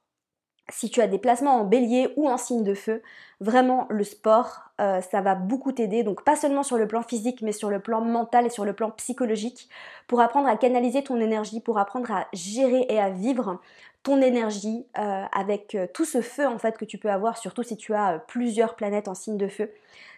Si 0.71 0.91
tu 0.91 1.01
as 1.01 1.07
des 1.07 1.19
placements 1.19 1.61
en 1.61 1.65
bélier 1.65 2.13
ou 2.17 2.29
en 2.29 2.37
signe 2.37 2.63
de 2.63 2.75
feu, 2.75 3.03
vraiment 3.41 3.87
le 3.89 4.05
sport, 4.05 4.71
euh, 4.81 5.01
ça 5.01 5.23
va 5.23 5.35
beaucoup 5.35 5.73
t'aider. 5.73 6.03
Donc 6.03 6.25
pas 6.25 6.37
seulement 6.37 6.63
sur 6.63 6.77
le 6.77 6.87
plan 6.87 7.03
physique, 7.03 7.41
mais 7.43 7.53
sur 7.53 7.71
le 7.71 7.81
plan 7.81 8.03
mental 8.03 8.47
et 8.47 8.51
sur 8.51 8.65
le 8.67 8.75
plan 8.75 8.91
psychologique, 8.91 9.69
pour 10.07 10.21
apprendre 10.21 10.47
à 10.49 10.57
canaliser 10.57 11.03
ton 11.03 11.21
énergie, 11.21 11.61
pour 11.61 11.79
apprendre 11.79 12.11
à 12.11 12.27
gérer 12.33 12.85
et 12.91 13.01
à 13.01 13.11
vivre 13.11 13.61
ton 14.03 14.21
énergie 14.23 14.87
euh, 14.99 15.25
avec 15.33 15.75
euh, 15.75 15.87
tout 15.93 16.05
ce 16.05 16.21
feu 16.21 16.47
en 16.47 16.59
fait 16.59 16.79
que 16.79 16.85
tu 16.85 16.99
peux 16.99 17.11
avoir, 17.11 17.37
surtout 17.37 17.63
si 17.63 17.77
tu 17.77 17.95
as 17.95 18.15
euh, 18.15 18.19
plusieurs 18.27 18.77
planètes 18.77 19.09
en 19.09 19.15
signe 19.15 19.37
de 19.37 19.49
feu. 19.49 19.71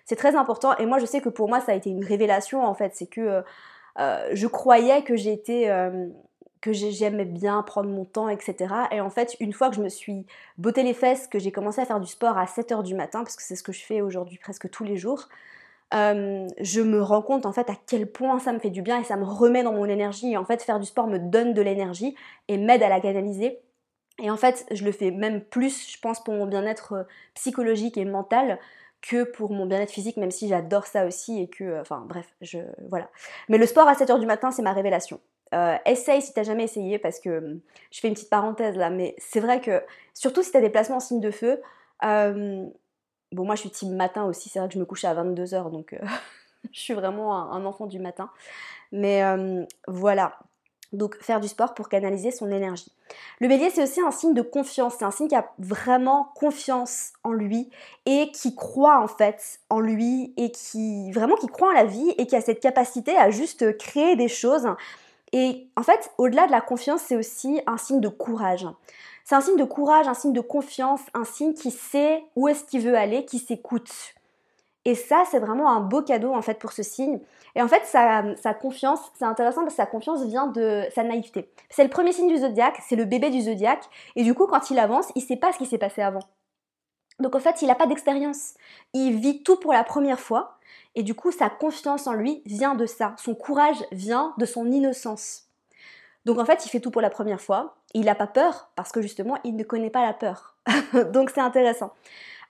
C'est 0.04 0.16
très 0.16 0.36
important 0.36 0.76
et 0.76 0.86
moi 0.86 0.98
je 0.98 1.06
sais 1.06 1.20
que 1.20 1.28
pour 1.28 1.48
moi 1.48 1.60
ça 1.60 1.72
a 1.72 1.74
été 1.74 1.90
une 1.90 2.04
révélation 2.04 2.64
en 2.64 2.74
fait, 2.74 2.94
c'est 2.94 3.06
que 3.06 3.42
je 3.96 4.46
croyais 4.46 5.02
que 5.02 5.14
j'étais 5.14 5.70
que 6.60 6.72
j'aimais 6.72 7.26
bien 7.26 7.62
prendre 7.62 7.88
mon 7.90 8.04
temps, 8.04 8.28
etc. 8.28 8.74
Et 8.92 9.00
en 9.00 9.10
fait, 9.10 9.36
une 9.40 9.52
fois 9.52 9.70
que 9.70 9.76
je 9.76 9.82
me 9.82 9.88
suis 9.88 10.26
botté 10.58 10.82
les 10.82 10.94
fesses, 10.94 11.26
que 11.26 11.38
j'ai 11.38 11.52
commencé 11.52 11.80
à 11.80 11.86
faire 11.86 12.00
du 12.00 12.10
sport 12.10 12.38
à 12.38 12.46
7h 12.46 12.82
du 12.82 12.94
matin, 12.94 13.22
parce 13.22 13.36
que 13.36 13.42
c'est 13.42 13.56
ce 13.56 13.62
que 13.62 13.72
je 13.72 13.84
fais 13.84 14.00
aujourd'hui 14.00 14.38
presque 14.38 14.68
tous 14.70 14.84
les 14.84 14.96
jours, 14.96 15.28
je 15.92 16.80
me 16.80 17.02
rends 17.02 17.22
compte 17.22 17.46
en 17.46 17.52
fait 17.52 17.68
à 17.70 17.74
quel 17.86 18.10
point 18.10 18.38
ça 18.40 18.52
me 18.52 18.58
fait 18.58 18.70
du 18.70 18.82
bien 18.82 19.00
et 19.00 19.04
ça 19.04 19.16
me 19.16 19.24
remet 19.24 19.62
dans 19.62 19.72
mon 19.72 19.86
énergie. 19.86 20.32
Et 20.32 20.36
en 20.36 20.44
fait, 20.44 20.62
faire 20.62 20.80
du 20.80 20.86
sport 20.86 21.06
me 21.06 21.18
donne 21.18 21.54
de 21.54 21.62
l'énergie 21.62 22.14
et 22.48 22.56
m'aide 22.56 22.82
à 22.82 22.88
la 22.88 23.00
canaliser. 23.00 23.60
Et 24.20 24.30
en 24.30 24.36
fait, 24.36 24.66
je 24.70 24.84
le 24.84 24.92
fais 24.92 25.10
même 25.10 25.40
plus, 25.40 25.90
je 25.90 25.98
pense, 25.98 26.22
pour 26.22 26.34
mon 26.34 26.46
bien-être 26.46 26.92
euh, 26.92 27.02
psychologique 27.34 27.96
et 27.96 28.04
mental 28.04 28.58
que 29.00 29.24
pour 29.24 29.50
mon 29.50 29.64
bien-être 29.64 29.90
physique, 29.90 30.18
même 30.18 30.30
si 30.30 30.46
j'adore 30.48 30.86
ça 30.86 31.06
aussi 31.06 31.40
et 31.40 31.48
que, 31.48 31.64
euh, 31.64 31.80
enfin 31.80 32.04
bref, 32.06 32.26
je, 32.42 32.58
voilà. 32.88 33.08
Mais 33.48 33.56
le 33.56 33.64
sport 33.66 33.88
à 33.88 33.94
7h 33.94 34.20
du 34.20 34.26
matin, 34.26 34.50
c'est 34.50 34.62
ma 34.62 34.74
révélation. 34.74 35.20
Euh, 35.54 35.76
essaye 35.86 36.20
si 36.22 36.34
t'as 36.34 36.42
jamais 36.42 36.64
essayé, 36.64 36.98
parce 36.98 37.18
que 37.18 37.38
hum, 37.38 37.60
je 37.90 38.00
fais 38.00 38.08
une 38.08 38.14
petite 38.14 38.30
parenthèse 38.30 38.76
là, 38.76 38.90
mais 38.90 39.16
c'est 39.18 39.40
vrai 39.40 39.60
que, 39.60 39.82
surtout 40.14 40.42
si 40.42 40.52
t'as 40.52 40.60
des 40.60 40.70
placements 40.70 40.96
en 40.96 41.00
signe 41.00 41.20
de 41.20 41.30
feu, 41.30 41.60
bon 42.02 43.44
moi 43.44 43.54
je 43.54 43.60
suis 43.60 43.70
team 43.70 43.96
matin 43.96 44.24
aussi, 44.24 44.48
c'est 44.48 44.58
vrai 44.58 44.68
que 44.68 44.74
je 44.74 44.78
me 44.78 44.84
couche 44.84 45.04
à 45.04 45.14
22h, 45.14 45.70
donc 45.70 45.98
je 46.72 46.78
suis 46.78 46.94
vraiment 46.94 47.52
un, 47.52 47.64
enfant 47.64 47.86
du 47.86 47.98
matin. 47.98 48.30
Mais 48.92 49.22
voilà, 49.88 50.38
donc 50.92 51.16
faire 51.20 51.40
du 51.40 51.48
sport 51.48 51.74
pour 51.74 51.88
canaliser 51.88 52.30
son 52.30 52.50
énergie. 52.50 52.92
Le 53.40 53.48
bélier, 53.48 53.70
c'est 53.70 53.82
aussi 53.82 54.00
un 54.00 54.10
signe 54.10 54.34
de 54.34 54.42
confiance, 54.42 54.94
c'est 54.98 55.04
un 55.04 55.10
signe 55.10 55.28
qui 55.28 55.34
a 55.34 55.50
vraiment 55.58 56.32
confiance 56.34 57.12
en 57.24 57.32
lui 57.32 57.70
et 58.06 58.30
qui 58.32 58.54
croit 58.54 59.00
en 59.00 59.08
fait 59.08 59.60
en 59.68 59.80
lui 59.80 60.32
et 60.36 60.50
qui 60.50 61.12
vraiment 61.12 61.36
qui 61.36 61.46
croit 61.46 61.68
en 61.68 61.72
la 61.72 61.84
vie 61.84 62.14
et 62.18 62.26
qui 62.26 62.36
a 62.36 62.40
cette 62.40 62.60
capacité 62.60 63.16
à 63.16 63.30
juste 63.30 63.76
créer 63.78 64.16
des 64.16 64.28
choses. 64.28 64.66
Et 65.32 65.68
en 65.76 65.82
fait, 65.82 66.10
au-delà 66.18 66.46
de 66.46 66.52
la 66.52 66.60
confiance, 66.60 67.02
c'est 67.06 67.16
aussi 67.16 67.60
un 67.66 67.76
signe 67.76 68.00
de 68.00 68.08
courage. 68.08 68.66
C'est 69.24 69.36
un 69.36 69.40
signe 69.40 69.56
de 69.56 69.64
courage, 69.64 70.08
un 70.08 70.14
signe 70.14 70.32
de 70.32 70.40
confiance, 70.40 71.00
un 71.14 71.24
signe 71.24 71.54
qui 71.54 71.70
sait 71.70 72.24
où 72.34 72.48
est-ce 72.48 72.64
qu'il 72.64 72.80
veut 72.80 72.96
aller, 72.96 73.24
qui 73.24 73.38
s'écoute. 73.38 73.90
Et 74.84 74.94
ça, 74.94 75.24
c'est 75.30 75.38
vraiment 75.38 75.70
un 75.70 75.80
beau 75.80 76.02
cadeau 76.02 76.34
en 76.34 76.42
fait 76.42 76.58
pour 76.58 76.72
ce 76.72 76.82
signe. 76.82 77.20
Et 77.54 77.62
en 77.62 77.68
fait, 77.68 77.84
sa, 77.84 78.24
sa 78.36 78.54
confiance, 78.54 79.00
c'est 79.18 79.24
intéressant 79.24 79.62
parce 79.62 79.74
que 79.74 79.82
sa 79.82 79.86
confiance 79.86 80.24
vient 80.24 80.46
de 80.46 80.84
sa 80.94 81.02
naïveté. 81.02 81.50
C'est 81.68 81.84
le 81.84 81.90
premier 81.90 82.12
signe 82.12 82.28
du 82.28 82.38
zodiaque, 82.38 82.80
c'est 82.88 82.96
le 82.96 83.04
bébé 83.04 83.30
du 83.30 83.42
zodiaque. 83.42 83.84
Et 84.16 84.22
du 84.22 84.34
coup, 84.34 84.46
quand 84.46 84.70
il 84.70 84.78
avance, 84.78 85.12
il 85.16 85.22
sait 85.22 85.36
pas 85.36 85.52
ce 85.52 85.58
qui 85.58 85.66
s'est 85.66 85.78
passé 85.78 86.00
avant. 86.00 86.22
Donc 87.18 87.34
en 87.34 87.40
fait, 87.40 87.60
il 87.62 87.68
n'a 87.68 87.74
pas 87.74 87.86
d'expérience. 87.86 88.54
Il 88.94 89.16
vit 89.16 89.42
tout 89.42 89.56
pour 89.56 89.72
la 89.72 89.84
première 89.84 90.20
fois. 90.20 90.58
Et 90.94 91.02
du 91.02 91.14
coup, 91.14 91.30
sa 91.30 91.50
confiance 91.50 92.06
en 92.06 92.14
lui 92.14 92.42
vient 92.46 92.74
de 92.74 92.86
ça. 92.86 93.14
Son 93.18 93.34
courage 93.34 93.84
vient 93.92 94.34
de 94.38 94.46
son 94.46 94.70
innocence. 94.70 95.48
Donc 96.24 96.38
en 96.38 96.44
fait, 96.44 96.64
il 96.66 96.68
fait 96.68 96.80
tout 96.80 96.90
pour 96.90 97.02
la 97.02 97.10
première 97.10 97.40
fois. 97.40 97.76
Il 97.94 98.04
n'a 98.06 98.14
pas 98.14 98.26
peur 98.26 98.70
parce 98.76 98.92
que 98.92 99.02
justement, 99.02 99.38
il 99.44 99.56
ne 99.56 99.64
connaît 99.64 99.90
pas 99.90 100.02
la 100.02 100.14
peur. 100.14 100.56
donc 101.12 101.30
c'est 101.30 101.40
intéressant. 101.40 101.92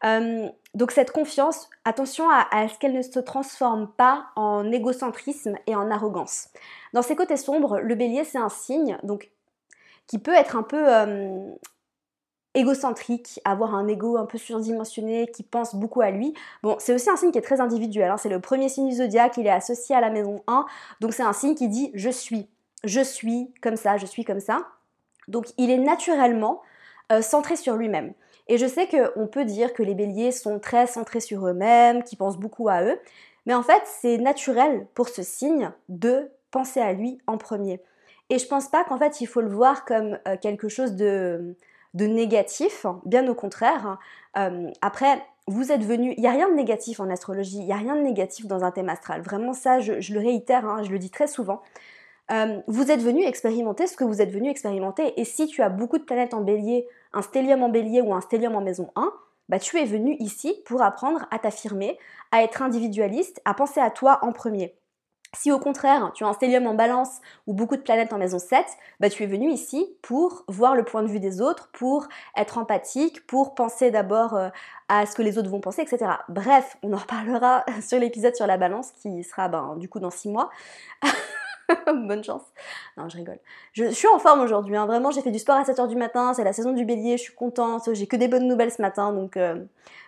Euh, 0.05 0.49
donc 0.75 0.93
cette 0.93 1.11
confiance, 1.11 1.69
attention 1.85 2.29
à, 2.31 2.69
ce 2.69 2.79
qu'elle 2.79 2.95
ne 2.95 3.03
se 3.03 3.19
transforme 3.19 3.89
pas 3.97 4.27
en 4.37 4.71
égocentrisme 4.71 5.57
et 5.67 5.75
en 5.75 5.91
arrogance. 5.91 6.49
Dans 6.93 7.03
ses 7.03 7.17
côtés 7.17 7.37
sombres, 7.37 7.81
le 7.81 7.95
bélier 7.95 8.25
c'est 8.25 8.39
un 8.39 8.49
signe 8.49 8.99
donc 9.03 9.31
qui 10.07 10.19
peut 10.19 10.35
être 10.35 10.57
un 10.57 10.63
peu 10.63 10.83
euh, 10.89 11.51
égocentrique, 12.55 13.41
avoir 13.45 13.75
un 13.75 13.87
ego 13.89 14.17
un 14.17 14.27
peu 14.27 14.39
surdimensionné, 14.39 15.29
qui 15.29 15.43
pense 15.43 15.75
beaucoup 15.75 16.01
à 16.01 16.11
lui. 16.11 16.35
Bon, 16.63 16.77
c'est 16.79 16.95
aussi 16.95 17.11
un 17.11 17.17
signe 17.17 17.31
qui 17.31 17.39
est 17.39 17.43
très 17.43 17.61
individuel. 17.61 18.11
Hein. 18.11 18.17
C'est 18.17 18.29
le 18.29 18.41
premier 18.41 18.69
signe 18.69 18.89
du 18.89 18.97
zodiaque, 18.97 19.37
il 19.37 19.47
est 19.47 19.51
associé 19.51 19.95
à 19.95 20.01
la 20.01 20.11
maison 20.11 20.43
1, 20.47 20.67
donc 21.01 21.13
c'est 21.15 21.23
un 21.23 21.33
signe 21.33 21.55
qui 21.55 21.69
dit 21.69 21.91
je 21.95 22.11
suis, 22.11 22.49
je 22.85 23.01
suis 23.01 23.53
comme 23.61 23.77
ça, 23.77 23.97
je 23.97 24.07
suis 24.07 24.25
comme 24.25 24.41
ça. 24.41 24.67
Donc 25.29 25.47
il 25.59 25.71
est 25.71 25.79
naturellement 25.79 26.63
euh, 27.13 27.23
centré 27.23 27.57
sur 27.57 27.75
lui-même. 27.75 28.15
Et 28.51 28.59
je 28.59 28.67
sais 28.67 28.89
qu'on 28.89 29.29
peut 29.29 29.45
dire 29.45 29.73
que 29.73 29.85
les 29.85 29.95
béliers 29.95 30.33
sont 30.33 30.59
très 30.59 30.89
centrés 30.89 31.21
sur 31.21 31.47
eux-mêmes, 31.47 32.03
qui 32.03 32.17
pensent 32.17 32.37
beaucoup 32.37 32.69
à 32.69 32.83
eux, 32.83 32.99
mais 33.47 33.55
en 33.55 33.63
fait, 33.63 33.81
c'est 33.85 34.19
naturel 34.19 34.89
pour 34.95 35.09
ce 35.09 35.23
signe 35.23 35.71
de 35.89 36.29
penser 36.51 36.81
à 36.81 36.93
lui 36.93 37.21
en 37.29 37.39
premier. 37.39 37.81
Et 38.29 38.41
je 38.41 38.47
pense 38.49 38.69
pas 38.69 38.83
qu'en 38.83 38.99
fait, 38.99 39.21
il 39.21 39.27
faut 39.27 39.41
le 39.41 39.49
voir 39.49 39.85
comme 39.85 40.19
euh, 40.27 40.37
quelque 40.37 40.69
chose 40.69 40.97
de, 40.97 41.55
négatif, 41.95 42.87
bien 43.05 43.29
au 43.29 43.37
contraire. 43.37 43.99
Euh, 44.37 44.69
après, 44.83 45.23
vous 45.47 45.71
êtes 45.71 45.85
venu, 45.85 46.13
il 46.17 46.21
n'y 46.21 46.29
a 46.29 46.33
rien 46.33 46.49
de 46.51 46.55
négatif 46.55 46.99
en 46.99 47.09
astrologie, 47.09 47.59
il 47.59 47.67
n'y 47.67 47.73
a 47.73 47.77
rien 47.77 47.95
de 47.95 48.03
négatif 48.03 48.49
dans 48.49 48.65
un 48.65 48.73
thème 48.73 48.89
astral. 48.89 49.23
Vraiment 49.23 49.53
ça, 49.53 49.79
je, 49.79 50.13
le 50.13 50.19
réitère, 50.19 50.67
hein, 50.67 50.83
je 50.83 50.91
le 50.91 50.99
dis 50.99 51.11
très 51.11 51.29
souvent. 51.29 51.63
Euh, 52.33 52.61
vous 52.67 52.91
êtes 52.91 53.01
venu 53.01 53.25
expérimenter 53.25 53.87
ce 53.87 53.97
que 53.97 54.05
vous 54.05 54.21
êtes 54.21 54.33
venu 54.33 54.51
expérimenter. 54.51 55.21
Et 55.21 55.25
si 55.25 55.47
tu 55.47 55.63
as 55.63 55.69
beaucoup 55.69 55.99
de 55.99 56.05
planètes 56.05 56.35
en 56.35 56.41
bélier, 56.41 56.89
un 57.13 57.23
stellium 57.23 57.63
en 57.63 57.69
bélier 57.69 58.01
ou 58.01 58.15
un 58.15 58.21
stellium 58.21 58.55
en 58.55 58.61
maison 58.61 58.91
1, 58.97 59.13
bah, 59.49 59.59
tu 59.59 59.79
es 59.79 59.85
venu 59.85 60.17
ici 60.21 60.55
pour 60.65 60.83
apprendre 60.83 61.27
à 61.31 61.39
t'affirmer, 61.39 61.99
à 62.31 62.43
être 62.43 62.63
individualiste, 62.63 63.41
à 63.45 63.55
penser 63.55 63.81
à 63.81 63.91
toi 63.91 64.21
en 64.23 64.33
premier. 64.33 64.77
Si 65.37 65.53
au 65.53 65.61
contraire, 65.61 66.11
tu 66.15 66.25
as 66.25 66.27
un 66.27 66.33
stellium 66.33 66.67
en 66.67 66.75
balance 66.75 67.21
ou 67.47 67.55
beaucoup 67.55 67.77
de 67.77 67.83
planètes 67.83 68.13
en 68.13 68.19
maison 68.19 68.41
7, 68.41 68.65
bah, 68.99 69.09
tu 69.09 69.23
es 69.23 69.27
venu 69.27 69.51
ici 69.51 69.97
pour 70.03 70.45
voir 70.49 70.75
le 70.75 70.85
point 70.85 71.03
de 71.05 71.09
vue 71.09 71.21
des 71.21 71.41
autres, 71.41 71.69
pour 71.73 72.09
être 72.37 72.59
empathique, 72.59 73.27
pour 73.29 73.55
penser 73.55 73.93
d'abord 73.93 74.35
euh, 74.35 74.49
à 74.89 75.07
ce 75.07 75.15
que 75.15 75.23
les 75.23 75.39
autres 75.39 75.49
vont 75.49 75.61
penser, 75.61 75.83
etc. 75.83 76.11
Bref, 76.29 76.77
on 76.83 76.93
en 76.93 76.97
reparlera 76.97 77.65
sur 77.81 77.99
l'épisode 78.01 78.35
sur 78.35 78.49
la 78.49 78.57
balance 78.57 78.91
qui 79.03 79.23
sera 79.23 79.49
ben, 79.49 79.77
du 79.77 79.89
coup 79.89 80.01
dans 80.01 80.11
6 80.11 80.31
mois. 80.31 80.51
Bonne 81.87 82.25
chance. 82.25 82.43
Non, 82.97 83.09
je 83.09 83.17
rigole. 83.17 83.39
Je, 83.73 83.91
suis 83.91 84.09
en 84.09 84.19
forme 84.19 84.41
aujourd'hui, 84.41 84.77
hein. 84.77 84.87
vraiment, 84.87 85.11
j'ai 85.11 85.23
fait 85.23 85.31
du 85.31 85.39
sport 85.39 85.57
à 85.57 85.63
7h 85.63 85.89
du 85.89 85.97
matin, 85.97 86.35
c'est 86.35 86.45
la 86.45 86.53
saison 86.53 86.73
du 86.73 86.85
bélier, 86.85 87.17
je 87.17 87.23
suis 87.23 87.35
contente, 87.35 87.93
j'ai 87.93 88.07
que 88.07 88.17
des 88.17 88.29
bonnes 88.29 88.49
nouvelles 88.49 88.73
ce 88.73 88.83
matin, 88.83 89.13
donc 89.13 89.37
euh, 89.37 89.65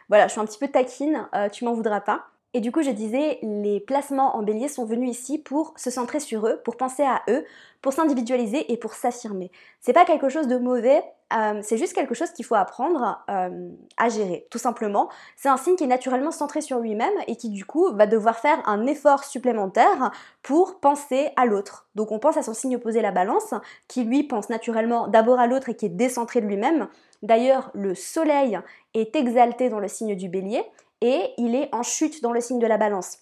voilà, 0.08 0.26
je 0.26 0.32
suis 0.32 0.40
un 0.40 0.44
petit 0.44 0.58
peu 0.58 0.68
taquine, 0.68 1.28
euh, 1.34 1.48
tu 1.48 1.64
m'en 1.64 1.74
voudras 1.74 2.00
pas. 2.00 2.26
Et 2.54 2.60
du 2.60 2.70
coup, 2.70 2.82
je 2.82 2.90
disais, 2.90 3.38
les 3.42 3.80
placements 3.80 4.36
en 4.36 4.42
bélier 4.42 4.68
sont 4.68 4.84
venus 4.84 5.10
ici 5.10 5.38
pour 5.38 5.72
se 5.76 5.90
centrer 5.90 6.20
sur 6.20 6.46
eux, 6.46 6.60
pour 6.64 6.76
penser 6.76 7.02
à 7.02 7.22
eux, 7.30 7.46
pour 7.80 7.94
s'individualiser 7.94 8.70
et 8.70 8.76
pour 8.76 8.92
s'affirmer. 8.92 9.50
C'est 9.80 9.94
pas 9.94 10.04
quelque 10.04 10.28
chose 10.28 10.48
de 10.48 10.58
mauvais, 10.58 11.02
euh, 11.34 11.60
c'est 11.62 11.78
juste 11.78 11.94
quelque 11.94 12.14
chose 12.14 12.30
qu'il 12.30 12.44
faut 12.44 12.54
apprendre 12.54 13.24
euh, 13.30 13.70
à 13.96 14.08
gérer, 14.10 14.46
tout 14.50 14.58
simplement. 14.58 15.08
C'est 15.36 15.48
un 15.48 15.56
signe 15.56 15.76
qui 15.76 15.84
est 15.84 15.88
naturellement 15.88 16.30
centré 16.30 16.60
sur 16.60 16.78
lui-même 16.78 17.12
et 17.26 17.36
qui 17.36 17.48
du 17.48 17.64
coup 17.64 17.90
va 17.94 18.06
devoir 18.06 18.38
faire 18.38 18.60
un 18.68 18.86
effort 18.86 19.24
supplémentaire 19.24 20.12
pour 20.42 20.78
penser 20.78 21.30
à 21.36 21.46
l'autre. 21.46 21.88
Donc 21.94 22.12
on 22.12 22.18
pense 22.18 22.36
à 22.36 22.42
son 22.42 22.52
signe 22.52 22.76
opposé, 22.76 23.00
la 23.00 23.12
balance, 23.12 23.54
qui 23.88 24.04
lui 24.04 24.24
pense 24.24 24.50
naturellement 24.50 25.08
d'abord 25.08 25.40
à 25.40 25.46
l'autre 25.46 25.70
et 25.70 25.74
qui 25.74 25.86
est 25.86 25.90
décentré 25.90 26.42
de 26.42 26.46
lui-même. 26.46 26.88
D'ailleurs, 27.22 27.70
le 27.72 27.94
soleil 27.94 28.58
est 28.94 29.16
exalté 29.16 29.70
dans 29.70 29.80
le 29.80 29.88
signe 29.88 30.16
du 30.16 30.28
bélier 30.28 30.62
et 31.02 31.34
il 31.36 31.54
est 31.54 31.68
en 31.74 31.82
chute 31.82 32.22
dans 32.22 32.32
le 32.32 32.40
signe 32.40 32.60
de 32.60 32.66
la 32.66 32.78
balance. 32.78 33.18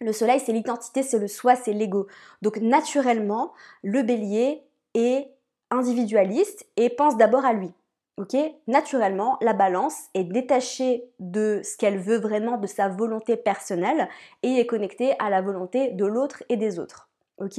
Le 0.00 0.12
soleil, 0.12 0.38
c'est 0.38 0.52
l'identité, 0.52 1.02
c'est 1.02 1.18
le 1.18 1.28
soi, 1.28 1.56
c'est 1.56 1.72
l'ego. 1.72 2.06
Donc 2.42 2.58
naturellement, 2.58 3.52
le 3.82 4.02
bélier 4.02 4.62
est 4.94 5.28
individualiste 5.70 6.66
et 6.76 6.90
pense 6.90 7.16
d'abord 7.16 7.44
à 7.44 7.52
lui. 7.52 7.72
Ok? 8.16 8.36
Naturellement, 8.66 9.38
la 9.40 9.54
balance 9.54 9.96
est 10.12 10.24
détachée 10.24 11.10
de 11.20 11.62
ce 11.64 11.76
qu'elle 11.78 11.98
veut 11.98 12.18
vraiment, 12.18 12.58
de 12.58 12.66
sa 12.66 12.88
volonté 12.88 13.36
personnelle, 13.36 14.08
et 14.42 14.58
est 14.58 14.66
connectée 14.66 15.14
à 15.18 15.30
la 15.30 15.40
volonté 15.40 15.92
de 15.92 16.04
l'autre 16.04 16.42
et 16.50 16.58
des 16.58 16.78
autres. 16.78 17.08
Ok? 17.38 17.58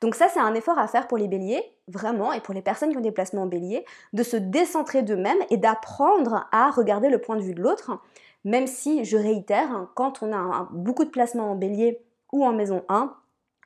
Donc 0.00 0.16
ça, 0.16 0.28
c'est 0.28 0.40
un 0.40 0.54
effort 0.54 0.78
à 0.78 0.88
faire 0.88 1.06
pour 1.06 1.18
les 1.18 1.28
béliers, 1.28 1.62
vraiment, 1.86 2.32
et 2.32 2.40
pour 2.40 2.52
les 2.52 2.62
personnes 2.62 2.90
qui 2.90 2.96
ont 2.96 3.00
des 3.02 3.12
placements 3.12 3.42
en 3.42 3.46
bélier, 3.46 3.84
de 4.12 4.24
se 4.24 4.36
décentrer 4.36 5.02
d'eux-mêmes 5.02 5.38
et 5.50 5.56
d'apprendre 5.56 6.48
à 6.50 6.70
regarder 6.70 7.08
le 7.08 7.20
point 7.20 7.36
de 7.36 7.42
vue 7.42 7.54
de 7.54 7.62
l'autre, 7.62 8.00
même 8.44 8.66
si, 8.66 9.04
je 9.04 9.16
réitère, 9.16 9.70
hein, 9.70 9.90
quand 9.94 10.22
on 10.22 10.32
a 10.32 10.68
beaucoup 10.72 11.04
de 11.04 11.10
placements 11.10 11.52
en 11.52 11.54
bélier 11.54 12.04
ou 12.32 12.44
en 12.44 12.52
maison 12.52 12.84
1, 12.88 13.14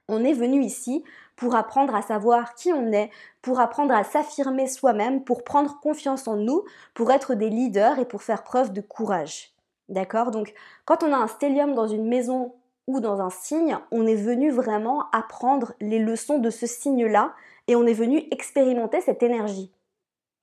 on 0.09 0.25
est 0.25 0.35
venu 0.35 0.63
ici 0.63 1.03
pour 1.35 1.55
apprendre 1.55 1.95
à 1.95 2.03
savoir 2.03 2.55
qui 2.55 2.73
on 2.73 2.93
est, 2.93 3.11
pour 3.43 3.61
apprendre 3.61 3.95
à 3.95 4.05
s'affirmer 4.05 4.67
soi-même, 4.67 5.25
pour 5.25 5.45
prendre 5.45 5.81
confiance 5.81 6.29
en 6.29 6.37
nous, 6.37 6.65
pour 6.95 7.11
être 7.11 7.35
des 7.35 7.51
leaders 7.51 7.99
et 7.99 8.05
pour 8.05 8.23
faire 8.23 8.43
preuve 8.43 8.73
de 8.73 8.81
courage. 8.81 9.55
D'accord? 9.89 10.31
Donc, 10.31 10.55
quand 10.85 11.03
on 11.03 11.13
a 11.13 11.17
un 11.17 11.27
stellium 11.27 11.75
dans 11.75 11.89
une 11.89 12.09
maison 12.09 12.55
ou 12.87 13.01
dans 13.01 13.21
un 13.21 13.31
signe, 13.31 13.79
on 13.91 14.07
est 14.07 14.15
venu 14.15 14.51
vraiment 14.51 15.11
apprendre 15.11 15.75
les 15.81 15.99
leçons 15.99 16.39
de 16.39 16.51
ce 16.51 16.67
signe-là 16.67 17.35
et 17.67 17.77
on 17.77 17.87
est 17.87 17.93
venu 17.93 18.25
expérimenter 18.31 19.01
cette 19.01 19.23
énergie. 19.23 19.73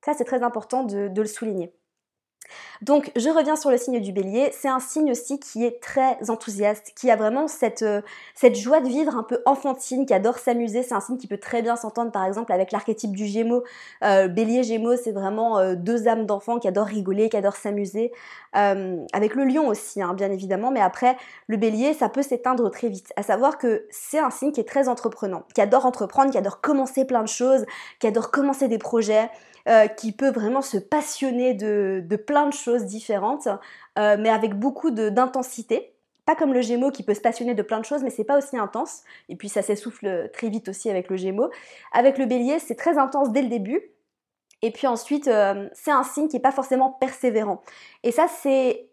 Ça, 0.04 0.14
c'est 0.14 0.26
très 0.26 0.44
important 0.44 0.84
de 0.84 1.22
le 1.22 1.28
souligner. 1.28 1.74
Donc 2.82 3.12
je 3.16 3.30
reviens 3.30 3.56
sur 3.56 3.72
le 3.72 3.78
signe 3.78 4.02
du 4.02 4.12
bélier, 4.12 4.52
c'est 4.54 4.68
un 4.68 4.80
signe 4.80 5.12
aussi 5.12 5.40
qui 5.40 5.66
est 5.66 5.82
très 5.82 6.18
enthousiaste, 6.30 6.94
qui 6.96 7.10
a 7.10 7.16
vraiment 7.16 7.48
cette, 7.48 7.82
euh, 7.82 8.02
cette 8.36 8.56
joie 8.56 8.82
de 8.82 8.88
vivre 8.88 9.16
un 9.16 9.24
peu 9.24 9.42
enfantine, 9.46 10.06
qui 10.06 10.14
adore 10.14 10.38
s'amuser, 10.38 10.84
c'est 10.84 10.94
un 10.94 11.00
signe 11.00 11.18
qui 11.18 11.28
peut 11.28 11.38
très 11.38 11.62
bien 11.62 11.76
s'entendre 11.76 12.12
par 12.12 12.26
exemple 12.26 12.52
avec 12.52 12.72
l'archétype 12.72 13.16
du 13.16 13.26
gémeaux. 13.26 13.64
Euh, 14.04 14.28
bélier, 14.28 14.64
gémeaux, 14.64 14.96
c'est 14.96 15.12
vraiment 15.12 15.58
euh, 15.60 15.76
deux 15.76 16.08
âmes 16.08 16.26
d'enfants 16.26 16.60
qui 16.60 16.68
adorent 16.68 16.88
rigoler, 16.88 17.30
qui 17.30 17.38
adorent 17.38 17.56
s'amuser. 17.56 18.12
avec 18.54 19.36
le 19.36 19.46
lion 19.46 19.68
aussi, 19.68 20.02
hein, 20.02 20.14
bien 20.14 20.32
évidemment, 20.32 20.72
mais 20.72 20.82
après 20.82 21.18
le 21.48 21.58
bélier, 21.58 21.94
ça 21.94 22.10
peut 22.10 22.22
s'éteindre 22.22 22.70
très 22.70 22.90
vite. 22.90 23.12
À 23.16 23.24
savoir 23.24 23.58
que 23.58 23.86
c'est 23.90 24.20
un 24.20 24.30
signe 24.30 24.52
qui 24.52 24.60
est 24.60 24.68
très 24.68 24.88
entreprenant, 24.88 25.44
qui 25.56 25.62
adore 25.62 25.86
entreprendre, 25.86 26.32
qui 26.32 26.38
adore 26.38 26.62
commencer 26.62 27.06
plein 27.06 27.24
de 27.24 27.28
choses, 27.28 27.66
qui 28.00 28.08
adore 28.08 28.32
commencer 28.32 28.68
des 28.68 28.78
projets. 28.78 29.30
Euh, 29.70 29.88
qui 29.88 30.12
peut 30.12 30.30
vraiment 30.30 30.62
se 30.62 30.76
passionner 30.76 31.54
de, 31.54 32.04
plein 32.18 32.48
de 32.48 32.54
choses 32.54 32.84
différentes, 32.84 33.48
euh, 33.98 34.18
mais 34.20 34.28
avec 34.28 34.56
beaucoup 34.56 34.92
d'intensité. 34.92 35.94
Pas 36.26 36.36
comme 36.36 36.54
le 36.54 36.60
Gémeaux 36.60 36.92
qui 36.92 37.02
peut 37.02 37.14
se 37.14 37.22
passionner 37.22 37.56
de 37.56 37.62
plein 37.62 37.80
de 37.80 37.86
choses, 37.86 38.04
mais 38.04 38.10
c'est 38.10 38.26
pas 38.26 38.38
aussi 38.38 38.58
intense. 38.58 39.04
Et 39.30 39.38
puis 39.38 39.48
ça 39.48 39.62
s'essouffle 39.62 40.30
très 40.34 40.50
vite 40.50 40.68
aussi 40.68 40.90
avec 40.90 41.10
le 41.10 41.16
Gémeaux. 41.16 41.50
Avec 41.94 42.18
le 42.18 42.26
Bélier, 42.26 42.60
c'est 42.60 42.76
très 42.76 42.98
intense 42.98 43.32
dès 43.32 43.42
le 43.42 43.48
début. 43.48 43.82
Et 44.62 44.72
puis 44.72 44.86
ensuite, 44.86 45.30
euh, 45.30 45.70
c'est 45.72 45.92
un 45.92 46.04
signe 46.04 46.28
qui 46.28 46.36
n'est 46.36 46.42
pas 46.42 46.52
forcément 46.52 46.92
persévérant. 46.92 47.62
Et 48.04 48.12
ça, 48.12 48.28
c'est 48.28 48.90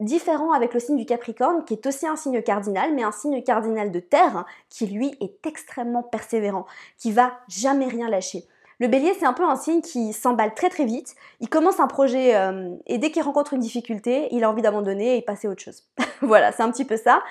différent 0.00 0.52
avec 0.52 0.72
le 0.72 0.80
signe 0.80 0.96
du 0.96 1.04
Capricorne, 1.04 1.62
qui 1.66 1.74
est 1.74 1.86
aussi 1.86 2.06
un 2.06 2.16
signe 2.16 2.40
cardinal, 2.40 2.94
mais 2.94 3.02
un 3.02 3.12
signe 3.12 3.42
cardinal 3.42 3.90
de 3.90 4.00
terre, 4.00 4.46
qui 4.70 4.86
lui 4.86 5.14
est 5.20 5.46
extrêmement 5.46 6.02
persévérant, 6.02 6.64
qui 6.96 7.12
va 7.12 7.32
jamais 7.48 7.86
rien 7.86 8.08
lâcher. 8.08 8.44
Le 8.80 8.88
bélier, 8.88 9.12
c'est 9.18 9.26
un 9.26 9.34
peu 9.34 9.44
un 9.44 9.56
signe 9.56 9.82
qui 9.82 10.14
s'emballe 10.14 10.54
très 10.54 10.70
très 10.70 10.86
vite. 10.86 11.14
Il 11.40 11.50
commence 11.50 11.80
un 11.80 11.86
projet 11.86 12.34
euh, 12.34 12.74
et 12.86 12.96
dès 12.96 13.10
qu'il 13.10 13.22
rencontre 13.22 13.52
une 13.52 13.60
difficulté, 13.60 14.28
il 14.30 14.42
a 14.42 14.50
envie 14.50 14.62
d'abandonner 14.62 15.18
et 15.18 15.22
passer 15.22 15.48
à 15.48 15.50
autre 15.50 15.62
chose. 15.62 15.84
voilà, 16.22 16.50
c'est 16.50 16.62
un 16.62 16.70
petit 16.70 16.86
peu 16.86 16.96
ça. 16.96 17.22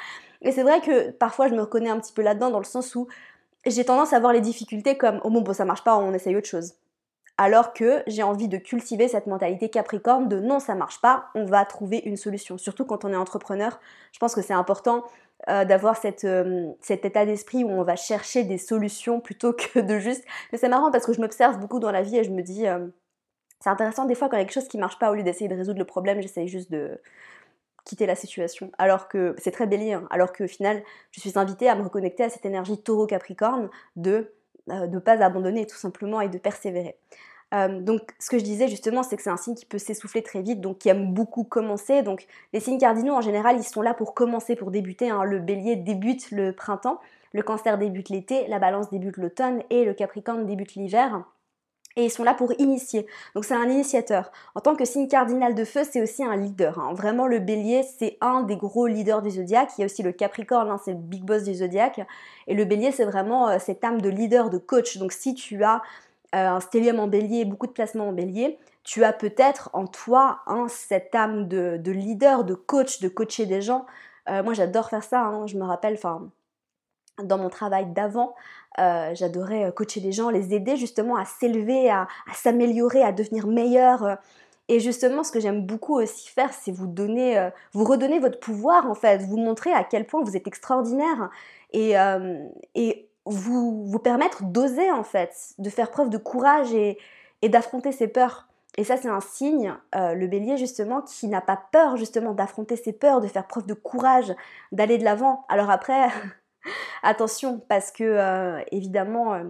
Et 0.43 0.51
c'est 0.51 0.61
vrai 0.61 0.79
que 0.79 1.09
parfois 1.09 1.47
je 1.47 1.55
me 1.55 1.61
reconnais 1.61 1.89
un 1.89 1.99
petit 1.99 2.13
peu 2.13 2.21
là-dedans 2.21 2.51
dans 2.51 2.59
le 2.59 2.65
sens 2.65 2.93
où 2.95 3.07
j'ai 3.65 3.83
tendance 3.83 4.13
à 4.13 4.19
voir 4.19 4.31
les 4.31 4.41
difficultés 4.41 4.95
comme 4.95 5.19
oh 5.23 5.31
bon, 5.31 5.41
bon 5.41 5.53
ça 5.53 5.65
marche 5.65 5.83
pas, 5.83 5.97
on 5.97 6.13
essaye 6.13 6.35
autre 6.35 6.47
chose. 6.47 6.75
Alors 7.41 7.71
que 7.71 8.03
j'ai 8.05 8.21
envie 8.21 8.49
de 8.49 8.57
cultiver 8.57 9.07
cette 9.07 9.25
mentalité 9.25 9.69
capricorne 9.69 10.27
de 10.27 10.41
non 10.41 10.59
ça 10.59 10.75
marche 10.75 10.99
pas, 10.99 11.27
on 11.35 11.45
va 11.45 11.63
trouver 11.63 12.01
une 12.03 12.17
solution. 12.17 12.57
Surtout 12.57 12.83
quand 12.83 13.05
on 13.05 13.13
est 13.13 13.15
entrepreneur, 13.15 13.79
je 14.11 14.19
pense 14.19 14.35
que 14.35 14.41
c'est 14.41 14.51
important 14.51 15.05
euh, 15.47 15.63
d'avoir 15.63 15.97
euh, 16.25 16.73
cet 16.81 17.05
état 17.05 17.25
d'esprit 17.25 17.63
où 17.63 17.69
on 17.69 17.83
va 17.83 17.95
chercher 17.95 18.43
des 18.43 18.57
solutions 18.57 19.21
plutôt 19.21 19.53
que 19.53 19.79
de 19.79 19.99
juste... 19.99 20.25
Mais 20.51 20.57
c'est 20.57 20.67
marrant 20.67 20.91
parce 20.91 21.05
que 21.05 21.13
je 21.13 21.21
m'observe 21.21 21.59
beaucoup 21.59 21.79
dans 21.79 21.91
la 21.91 22.01
vie 22.01 22.17
et 22.17 22.25
je 22.25 22.31
me 22.31 22.41
dis, 22.41 22.67
euh, 22.67 22.87
c'est 23.61 23.69
intéressant 23.69 24.03
des 24.03 24.15
fois 24.15 24.27
quand 24.27 24.35
il 24.35 24.41
y 24.41 24.43
a 24.43 24.45
quelque 24.45 24.55
chose 24.55 24.67
qui 24.67 24.77
marche 24.77 24.99
pas, 24.99 25.09
au 25.09 25.15
lieu 25.15 25.23
d'essayer 25.23 25.47
de 25.47 25.55
résoudre 25.55 25.79
le 25.79 25.85
problème, 25.85 26.21
j'essaye 26.21 26.49
juste 26.49 26.69
de 26.69 26.99
quitter 27.85 28.05
la 28.05 28.15
situation. 28.15 28.69
Alors 28.77 29.07
que 29.07 29.33
c'est 29.37 29.51
très 29.51 29.65
bélier, 29.65 29.93
hein. 29.93 30.07
alors 30.09 30.33
que 30.33 30.43
au 30.43 30.47
final, 30.49 30.83
je 31.11 31.21
suis 31.21 31.39
invitée 31.39 31.69
à 31.69 31.75
me 31.75 31.83
reconnecter 31.83 32.25
à 32.25 32.29
cette 32.29 32.45
énergie 32.45 32.83
taureau-capricorne 32.83 33.69
de 33.95 34.33
ne 34.67 34.97
euh, 34.97 34.99
pas 34.99 35.23
abandonner 35.23 35.65
tout 35.65 35.77
simplement 35.77 36.21
et 36.21 36.29
de 36.29 36.37
persévérer. 36.37 36.97
Euh, 37.53 37.79
donc, 37.79 38.13
ce 38.19 38.29
que 38.29 38.37
je 38.37 38.43
disais 38.43 38.67
justement, 38.67 39.01
c'est 39.01 39.15
que 39.17 39.23
c'est 39.23 39.29
un 39.29 39.37
signe 39.37 39.55
qui 39.55 39.65
peut 39.65 39.79
s'essouffler 39.79 40.21
très 40.21 40.41
vite, 40.41 40.61
donc 40.61 40.79
qui 40.79 40.89
aime 40.89 41.13
beaucoup 41.13 41.43
commencer. 41.43 42.03
Donc, 42.03 42.27
les 42.53 42.59
signes 42.59 42.77
cardinaux 42.77 43.13
en 43.13 43.21
général, 43.21 43.57
ils 43.57 43.63
sont 43.63 43.81
là 43.81 43.93
pour 43.93 44.13
commencer, 44.13 44.55
pour 44.55 44.71
débuter. 44.71 45.09
Hein. 45.09 45.23
Le 45.23 45.39
bélier 45.39 45.75
débute 45.75 46.29
le 46.31 46.53
printemps, 46.53 46.99
le 47.33 47.41
cancer 47.41 47.77
débute 47.77 48.09
l'été, 48.09 48.47
la 48.47 48.59
balance 48.59 48.89
débute 48.89 49.17
l'automne 49.17 49.63
et 49.69 49.83
le 49.83 49.93
capricorne 49.93 50.45
débute 50.45 50.75
l'hiver 50.75 51.23
et 51.99 52.05
ils 52.05 52.09
sont 52.09 52.23
là 52.23 52.33
pour 52.33 52.53
initier. 52.59 53.05
Donc 53.35 53.45
c'est 53.45 53.55
un 53.55 53.67
initiateur. 53.69 54.31
En 54.55 54.61
tant 54.61 54.75
que 54.75 54.85
signe 54.85 55.07
cardinal 55.07 55.53
de 55.53 55.65
feu, 55.65 55.81
c'est 55.89 56.01
aussi 56.01 56.23
un 56.23 56.35
leader. 56.35 56.79
Hein. 56.79 56.93
Vraiment, 56.93 57.27
le 57.27 57.39
bélier, 57.39 57.83
c'est 57.97 58.17
un 58.21 58.43
des 58.43 58.55
gros 58.55 58.87
leaders 58.87 59.21
du 59.21 59.31
zodiaque. 59.31 59.71
Il 59.77 59.81
y 59.81 59.83
a 59.83 59.85
aussi 59.85 60.01
le 60.01 60.11
capricorne, 60.11 60.69
hein, 60.69 60.79
c'est 60.83 60.91
le 60.91 60.97
big 60.97 61.23
boss 61.23 61.43
du 61.43 61.53
zodiaque. 61.53 61.99
Et 62.47 62.53
le 62.53 62.65
bélier, 62.65 62.91
c'est 62.91 63.05
vraiment 63.05 63.49
euh, 63.49 63.57
cette 63.59 63.83
âme 63.83 64.01
de 64.01 64.09
leader, 64.09 64.49
de 64.49 64.57
coach. 64.57 64.97
Donc 64.97 65.11
si 65.11 65.35
tu 65.35 65.63
as 65.63 65.81
euh, 66.35 66.47
un 66.47 66.59
stellium 66.61 66.99
en 66.99 67.07
bélier, 67.07 67.43
beaucoup 67.43 67.67
de 67.67 67.73
placements 67.73 68.09
en 68.09 68.13
bélier, 68.13 68.57
tu 68.83 69.03
as 69.03 69.13
peut-être 69.13 69.69
en 69.73 69.85
toi 69.85 70.39
hein, 70.47 70.67
cette 70.69 71.13
âme 71.13 71.47
de, 71.47 71.91
leader, 71.91 72.45
de 72.45 72.55
coach, 72.55 73.01
de 73.01 73.09
coacher 73.09 73.45
des 73.45 73.61
gens. 73.61 73.85
Euh, 74.29 74.41
moi, 74.41 74.53
j'adore 74.53 74.89
faire 74.89 75.03
ça. 75.03 75.31
Je 75.47 75.57
me 75.57 75.63
rappelle, 75.63 75.97
dans 77.23 77.37
mon 77.37 77.49
travail 77.49 77.87
d'avant, 77.87 78.35
euh, 78.79 79.13
j'adorais 79.13 79.65
euh, 79.65 79.71
coacher 79.71 79.99
les 79.99 80.11
gens, 80.11 80.29
les 80.29 80.53
aider 80.53 80.77
justement 80.77 81.17
à 81.17 81.25
s'élever, 81.25 81.89
à, 81.89 82.07
s'améliorer, 82.33 83.03
à 83.03 83.11
devenir 83.11 83.47
meilleur. 83.47 84.17
Et 84.67 84.79
justement, 84.79 85.23
ce 85.23 85.31
que 85.31 85.39
j'aime 85.39 85.65
beaucoup 85.65 85.95
aussi 85.95 86.29
faire, 86.29 86.53
c'est 86.53 86.71
vous 86.71 86.87
donner, 86.87 87.37
euh, 87.37 87.49
vous 87.73 87.83
redonner 87.83 88.19
votre 88.19 88.39
pouvoir 88.39 88.89
en 88.89 88.95
fait, 88.95 89.17
vous 89.23 89.37
montrer 89.37 89.73
à 89.73 89.83
quel 89.83 90.05
point 90.05 90.23
vous 90.23 90.37
êtes 90.37 90.47
extraordinaire 90.47 91.29
et, 91.73 91.95
vous, 93.25 93.99
permettre 93.99 94.43
d'oser 94.43 94.91
en 94.91 95.03
fait, 95.03 95.53
de 95.59 95.69
faire 95.69 95.91
preuve 95.91 96.09
de 96.09 96.17
courage 96.17 96.73
et 96.73 96.97
d'affronter 97.43 97.91
ses 97.91 98.07
peurs. 98.07 98.47
Et 98.77 98.83
ça, 98.83 98.97
c'est 98.97 99.09
un 99.09 99.19
signe, 99.19 99.75
le 99.93 100.25
bélier 100.25 100.57
justement, 100.57 101.01
qui 101.01 101.27
n'a 101.27 101.41
pas 101.41 101.61
peur 101.71 101.95
justement 101.95 102.33
d'affronter 102.33 102.75
ses 102.75 102.93
peurs, 102.93 103.21
de 103.21 103.27
faire 103.27 103.45
preuve 103.45 103.67
de 103.67 103.75
courage, 103.75 104.33
d'aller 104.71 104.97
de 104.97 105.03
l'avant. 105.03 105.45
Alors 105.47 105.69
après, 105.69 106.07
Attention, 107.03 107.61
parce 107.67 107.91
que 107.91 108.03
euh, 108.03 108.61
évidemment, 108.71 109.33
euh, 109.33 109.43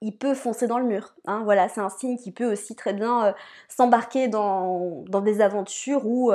il 0.00 0.16
peut 0.16 0.34
foncer 0.34 0.66
dans 0.66 0.78
le 0.78 0.84
mur. 0.84 1.14
Hein. 1.26 1.42
voilà, 1.44 1.68
c'est 1.68 1.80
un 1.80 1.90
signe 1.90 2.16
qui 2.16 2.32
peut 2.32 2.50
aussi 2.50 2.74
très 2.74 2.92
bien 2.92 3.26
euh, 3.26 3.32
s'embarquer 3.68 4.28
dans, 4.28 5.04
des 5.22 5.40
aventures 5.40 6.06
où 6.06 6.32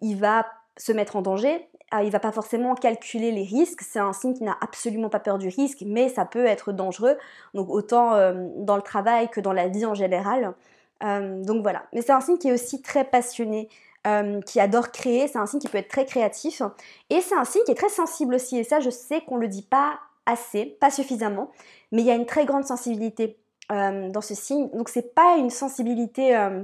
il 0.00 0.16
va 0.16 0.46
se 0.76 0.92
mettre 0.92 1.16
en 1.16 1.22
danger. 1.22 1.68
Ah, 1.90 2.02
il 2.02 2.10
va 2.10 2.20
pas 2.20 2.32
forcément 2.32 2.74
calculer 2.74 3.32
les 3.32 3.44
risques. 3.44 3.80
C'est 3.80 3.98
un 3.98 4.12
signe 4.12 4.34
qui 4.34 4.44
n'a 4.44 4.58
absolument 4.60 5.08
pas 5.08 5.20
peur 5.20 5.38
du 5.38 5.48
risque, 5.48 5.82
mais 5.86 6.08
ça 6.08 6.26
peut 6.26 6.44
être 6.44 6.72
dangereux. 6.72 7.16
Donc 7.54 7.70
autant 7.70 8.12
dans 8.56 8.76
le 8.76 8.82
travail 8.82 9.30
que 9.30 9.40
dans 9.40 9.54
la 9.54 9.68
vie 9.68 9.86
en 9.86 9.94
général. 9.94 10.54
donc 11.00 11.62
voilà. 11.62 11.84
Mais 11.94 12.02
c'est 12.02 12.12
un 12.12 12.20
signe 12.20 12.36
qui 12.36 12.48
est 12.48 12.52
aussi 12.52 12.82
très 12.82 13.04
passionné. 13.04 13.68
Euh, 14.08 14.40
qui 14.40 14.58
adore 14.58 14.90
créer, 14.90 15.28
c'est 15.28 15.38
un 15.38 15.46
signe 15.46 15.60
qui 15.60 15.68
peut 15.68 15.78
être 15.78 15.88
très 15.88 16.06
créatif 16.06 16.62
et 17.10 17.20
c'est 17.20 17.34
un 17.34 17.44
signe 17.44 17.62
qui 17.64 17.72
est 17.72 17.74
très 17.74 17.88
sensible 17.88 18.36
aussi 18.36 18.56
et 18.56 18.64
ça 18.64 18.80
je 18.80 18.90
sais 18.90 19.20
qu'on 19.22 19.36
le 19.36 19.48
dit 19.48 19.62
pas 19.62 19.98
assez, 20.24 20.64
pas 20.80 20.90
suffisamment, 20.90 21.50
mais 21.92 22.02
il 22.02 22.06
y 22.06 22.10
a 22.10 22.14
une 22.14 22.24
très 22.24 22.46
grande 22.46 22.64
sensibilité 22.64 23.38
euh, 23.70 24.08
dans 24.08 24.20
ce 24.20 24.34
signe. 24.34 24.70
Donc 24.70 24.88
c'est 24.88 25.14
pas 25.14 25.36
une 25.36 25.50
sensibilité 25.50 26.34
euh, 26.36 26.62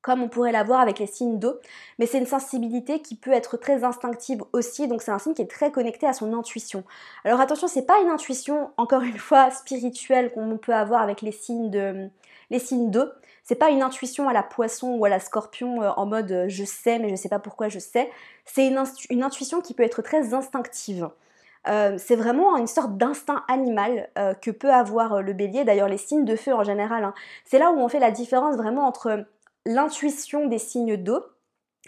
comme 0.00 0.22
on 0.22 0.28
pourrait 0.28 0.52
l'avoir 0.52 0.80
avec 0.80 0.98
les 0.98 1.06
signes 1.06 1.38
d'eau, 1.38 1.60
mais 1.98 2.06
c'est 2.06 2.18
une 2.18 2.26
sensibilité 2.26 3.02
qui 3.02 3.14
peut 3.14 3.32
être 3.32 3.56
très 3.56 3.84
instinctive 3.84 4.42
aussi, 4.52 4.88
donc 4.88 5.02
c'est 5.02 5.10
un 5.10 5.18
signe 5.18 5.34
qui 5.34 5.42
est 5.42 5.50
très 5.50 5.70
connecté 5.70 6.06
à 6.06 6.12
son 6.12 6.32
intuition. 6.32 6.82
Alors 7.24 7.40
attention, 7.40 7.68
c'est 7.68 7.86
pas 7.86 8.00
une 8.00 8.08
intuition, 8.08 8.70
encore 8.78 9.02
une 9.02 9.18
fois, 9.18 9.50
spirituelle 9.50 10.32
qu'on 10.32 10.56
peut 10.56 10.74
avoir 10.74 11.02
avec 11.02 11.20
les 11.20 11.32
signes 11.32 11.70
de 11.70 12.08
les 12.50 12.58
signes 12.58 12.90
d'eau, 12.90 13.06
c'est 13.42 13.54
pas 13.54 13.70
une 13.70 13.82
intuition 13.82 14.28
à 14.28 14.32
la 14.32 14.42
poisson 14.42 14.96
ou 14.96 15.04
à 15.04 15.08
la 15.08 15.20
scorpion 15.20 15.82
euh, 15.82 15.90
en 15.96 16.06
mode 16.06 16.30
euh, 16.30 16.44
je 16.48 16.64
sais 16.64 16.98
mais 16.98 17.08
je 17.08 17.16
sais 17.16 17.28
pas 17.28 17.38
pourquoi 17.38 17.68
je 17.68 17.78
sais. 17.78 18.10
C'est 18.44 18.66
une, 18.66 19.22
intuition 19.22 19.60
qui 19.60 19.74
peut 19.74 19.82
être 19.82 20.02
très 20.02 20.34
instinctive. 20.34 21.08
Euh, 21.66 21.96
c'est 21.98 22.16
vraiment 22.16 22.56
une 22.56 22.66
sorte 22.66 22.96
d'instinct 22.96 23.44
animal 23.48 24.08
que 24.40 24.50
peut 24.50 24.72
avoir 24.72 25.22
le 25.22 25.32
bélier, 25.32 25.64
d'ailleurs 25.64 25.88
les 25.88 25.98
signes 25.98 26.24
de 26.24 26.36
feu 26.36 26.54
en 26.54 26.62
général. 26.62 27.04
Hein. 27.04 27.14
C'est 27.44 27.58
là 27.58 27.70
où 27.72 27.78
on 27.78 27.88
fait 27.88 27.98
la 27.98 28.10
différence 28.10 28.56
vraiment 28.56 28.86
entre 28.86 29.24
l'intuition 29.66 30.46
des 30.46 30.58
signes 30.58 30.96
d'eau 30.96 31.22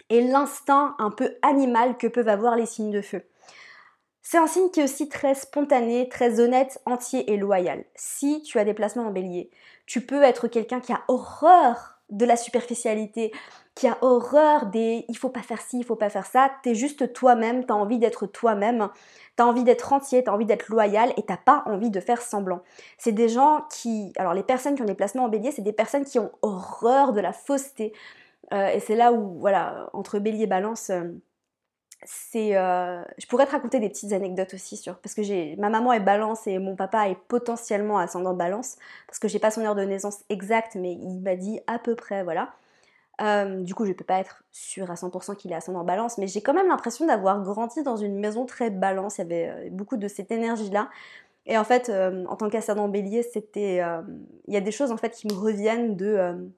et 0.09 0.21
l'instinct 0.21 0.95
un 0.99 1.09
peu 1.09 1.35
animal 1.41 1.97
que 1.97 2.07
peuvent 2.07 2.27
avoir 2.27 2.55
les 2.55 2.65
signes 2.65 2.91
de 2.91 3.01
feu. 3.01 3.23
C'est 4.21 4.37
un 4.37 4.47
signe 4.47 4.69
qui 4.69 4.81
est 4.81 4.83
aussi 4.83 5.09
très 5.09 5.33
spontané, 5.33 6.07
très 6.09 6.39
honnête, 6.39 6.79
entier 6.85 7.31
et 7.31 7.37
loyal. 7.37 7.83
Si 7.95 8.41
tu 8.43 8.59
as 8.59 8.63
des 8.63 8.73
placements 8.73 9.07
en 9.07 9.11
bélier, 9.11 9.49
tu 9.85 10.01
peux 10.01 10.21
être 10.23 10.47
quelqu'un 10.47 10.79
qui 10.79 10.93
a 10.93 11.01
horreur 11.07 11.97
de 12.11 12.25
la 12.25 12.35
superficialité, 12.35 13.31
qui 13.73 13.87
a 13.87 13.97
horreur 14.01 14.67
des 14.67 15.05
il 15.07 15.17
faut 15.17 15.29
pas 15.29 15.41
faire 15.41 15.61
ci, 15.61 15.79
il 15.79 15.85
faut 15.85 15.95
pas 15.95 16.09
faire 16.09 16.25
ça, 16.25 16.51
t'es 16.61 16.75
juste 16.75 17.13
toi-même, 17.13 17.65
t'as 17.65 17.73
envie 17.73 17.99
d'être 17.99 18.27
toi-même, 18.27 18.89
t'as 19.37 19.45
envie 19.45 19.63
d'être 19.63 19.93
entier, 19.93 20.23
t'as 20.23 20.33
envie 20.33 20.45
d'être 20.45 20.67
loyal 20.69 21.13
et 21.17 21.23
t'as 21.23 21.37
pas 21.37 21.63
envie 21.65 21.89
de 21.89 21.99
faire 21.99 22.21
semblant. 22.21 22.61
C'est 22.97 23.13
des 23.13 23.29
gens 23.29 23.65
qui, 23.71 24.11
alors 24.17 24.33
les 24.33 24.43
personnes 24.43 24.75
qui 24.75 24.81
ont 24.81 24.85
des 24.85 24.93
placements 24.93 25.23
en 25.23 25.29
bélier, 25.29 25.51
c'est 25.51 25.61
des 25.61 25.73
personnes 25.73 26.05
qui 26.05 26.19
ont 26.19 26.31
horreur 26.41 27.13
de 27.13 27.21
la 27.21 27.33
fausseté. 27.33 27.93
Euh, 28.53 28.67
et 28.67 28.79
c'est 28.81 28.95
là 28.95 29.13
où, 29.13 29.39
voilà, 29.39 29.89
entre 29.93 30.19
bélier 30.19 30.43
et 30.43 30.47
balance, 30.47 30.89
euh, 30.89 31.03
euh, 32.35 33.03
je 33.17 33.27
pourrais 33.27 33.45
te 33.45 33.51
raconter 33.51 33.79
des 33.79 33.89
petites 33.89 34.11
anecdotes 34.11 34.53
aussi 34.55 34.75
sur 34.75 34.97
parce 34.97 35.13
que 35.13 35.55
ma 35.59 35.69
maman 35.69 35.93
est 35.93 35.99
balance 35.99 36.47
et 36.47 36.57
mon 36.57 36.75
papa 36.75 37.09
est 37.09 37.17
potentiellement 37.27 37.99
ascendant 37.99 38.33
balance 38.33 38.77
parce 39.07 39.19
que 39.19 39.27
j'ai 39.27 39.39
pas 39.39 39.51
son 39.51 39.61
heure 39.61 39.75
de 39.75 39.83
naissance 39.83 40.23
exacte 40.29 40.75
mais 40.75 40.93
il 40.93 41.19
m'a 41.19 41.35
dit 41.35 41.59
à 41.67 41.77
peu 41.79 41.95
près 41.95 42.23
voilà. 42.23 42.53
Euh, 43.21 43.61
du 43.61 43.75
coup 43.75 43.85
je 43.85 43.93
peux 43.93 44.03
pas 44.03 44.19
être 44.19 44.43
sûre 44.51 44.89
à 44.89 44.95
100% 44.95 45.35
qu'il 45.35 45.51
est 45.51 45.55
ascendant 45.55 45.83
balance 45.83 46.17
mais 46.17 46.27
j'ai 46.27 46.41
quand 46.41 46.55
même 46.55 46.67
l'impression 46.67 47.05
d'avoir 47.05 47.43
grandi 47.43 47.83
dans 47.83 47.97
une 47.97 48.19
maison 48.19 48.45
très 48.45 48.71
balance. 48.71 49.17
Il 49.17 49.21
y 49.21 49.23
avait 49.23 49.49
euh, 49.49 49.69
beaucoup 49.71 49.97
de 49.97 50.07
cette 50.07 50.31
énergie 50.31 50.71
là 50.71 50.89
et 51.45 51.57
en 51.57 51.63
fait 51.63 51.91
en 51.91 52.35
tant 52.35 52.49
qu'ascendant 52.49 52.87
bélier 52.87 53.23
c'était 53.23 53.83
il 54.47 54.53
y 54.53 54.57
a 54.57 54.61
des 54.61 54.71
choses 54.71 54.91
en 54.91 54.97
fait 54.97 55.09
qui 55.09 55.27
me 55.27 55.33
reviennent 55.33 55.95
de 55.95 56.51